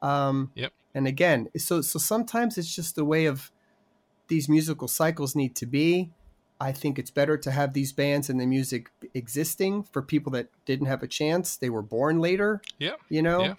um, 0.01 0.51
Yep. 0.55 0.71
and 0.93 1.07
again 1.07 1.49
so 1.57 1.81
so 1.81 1.97
sometimes 1.99 2.57
it's 2.57 2.73
just 2.73 2.95
the 2.95 3.05
way 3.05 3.25
of 3.25 3.51
these 4.27 4.47
musical 4.47 4.87
cycles 4.87 5.35
need 5.35 5.55
to 5.55 5.65
be 5.65 6.11
i 6.59 6.71
think 6.71 6.99
it's 6.99 7.11
better 7.11 7.37
to 7.37 7.51
have 7.51 7.73
these 7.73 7.91
bands 7.93 8.29
and 8.29 8.39
the 8.39 8.45
music 8.45 8.89
existing 9.13 9.83
for 9.83 10.01
people 10.01 10.31
that 10.33 10.47
didn't 10.65 10.87
have 10.87 11.01
a 11.03 11.07
chance 11.07 11.55
they 11.55 11.69
were 11.69 11.81
born 11.81 12.19
later 12.19 12.61
Yeah. 12.79 12.95
you 13.09 13.21
know 13.21 13.41
Yeah. 13.41 13.53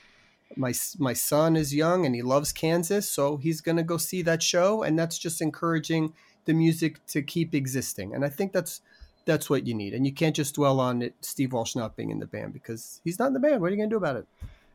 my 0.57 0.72
my 0.98 1.12
son 1.12 1.57
is 1.57 1.74
young 1.74 2.07
and 2.07 2.14
he 2.14 2.22
loves 2.22 2.53
kansas 2.53 3.09
so 3.11 3.37
he's 3.37 3.61
going 3.61 3.77
to 3.77 3.83
go 3.83 3.96
see 3.96 4.22
that 4.22 4.42
show 4.42 4.83
and 4.83 4.98
that's 4.98 5.18
just 5.18 5.40
encouraging 5.40 6.12
the 6.44 6.55
music 6.55 7.05
to 7.09 7.20
keep 7.22 7.55
existing 7.55 8.14
and 8.14 8.24
i 8.24 8.29
think 8.29 8.53
that's 8.53 8.81
that's 9.28 9.48
what 9.50 9.66
you 9.66 9.74
need 9.74 9.92
and 9.94 10.06
you 10.06 10.12
can't 10.12 10.34
just 10.34 10.54
dwell 10.56 10.80
on 10.80 11.02
it 11.02 11.14
steve 11.20 11.52
walsh 11.52 11.76
not 11.76 11.94
being 11.96 12.10
in 12.10 12.18
the 12.18 12.26
band 12.26 12.52
because 12.52 13.00
he's 13.04 13.18
not 13.18 13.26
in 13.28 13.34
the 13.34 13.38
band 13.40 13.60
what 13.60 13.68
are 13.68 13.70
you 13.70 13.76
going 13.76 13.90
to 13.90 13.92
do 13.92 13.98
about 13.98 14.16
it 14.16 14.26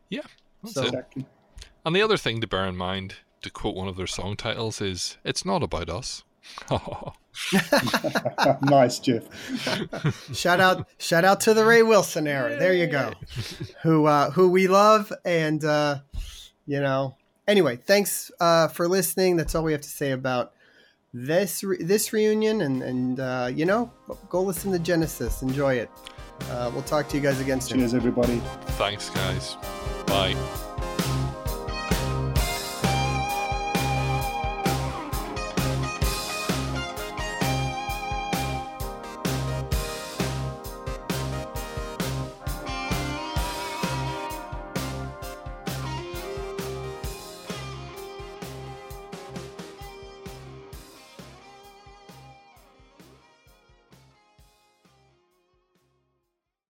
Yeah. 0.08 0.22
So- 0.64 0.84
it. 0.84 1.26
And 1.84 1.94
the 1.94 2.00
other 2.00 2.16
thing 2.16 2.40
to 2.40 2.46
bear 2.46 2.64
in 2.64 2.76
mind, 2.76 3.16
to 3.42 3.50
quote 3.50 3.74
one 3.76 3.88
of 3.88 3.96
their 3.96 4.06
song 4.06 4.36
titles, 4.36 4.80
is 4.80 5.18
"It's 5.24 5.44
not 5.44 5.62
about 5.62 5.90
us." 5.90 6.24
nice, 8.62 8.98
Geoff. 9.00 9.24
shout 10.34 10.60
out 10.60 10.88
shout 10.98 11.24
out 11.24 11.40
to 11.42 11.52
the 11.54 11.64
ray 11.64 11.82
wilson 11.82 12.26
era 12.26 12.56
there 12.56 12.72
you 12.72 12.86
go 12.86 13.12
who 13.82 14.06
uh 14.06 14.30
who 14.30 14.48
we 14.48 14.66
love 14.68 15.12
and 15.24 15.64
uh 15.64 15.98
you 16.66 16.80
know 16.80 17.16
anyway 17.48 17.76
thanks 17.76 18.30
uh 18.40 18.68
for 18.68 18.88
listening 18.88 19.36
that's 19.36 19.54
all 19.54 19.62
we 19.64 19.72
have 19.72 19.80
to 19.80 19.88
say 19.88 20.12
about 20.12 20.53
this 21.16 21.62
re- 21.62 21.80
this 21.80 22.12
reunion 22.12 22.62
and 22.62 22.82
and 22.82 23.20
uh 23.20 23.48
you 23.54 23.64
know 23.64 23.88
go 24.28 24.42
listen 24.42 24.72
to 24.72 24.80
genesis 24.80 25.42
enjoy 25.42 25.74
it 25.74 25.88
uh 26.50 26.68
we'll 26.74 26.82
talk 26.82 27.08
to 27.08 27.16
you 27.16 27.22
guys 27.22 27.40
again 27.40 27.60
soon 27.60 27.78
Cheers, 27.78 27.94
everybody. 27.94 28.42
Thanks, 28.76 29.10
guys. 29.10 29.56
Bye. 30.06 30.34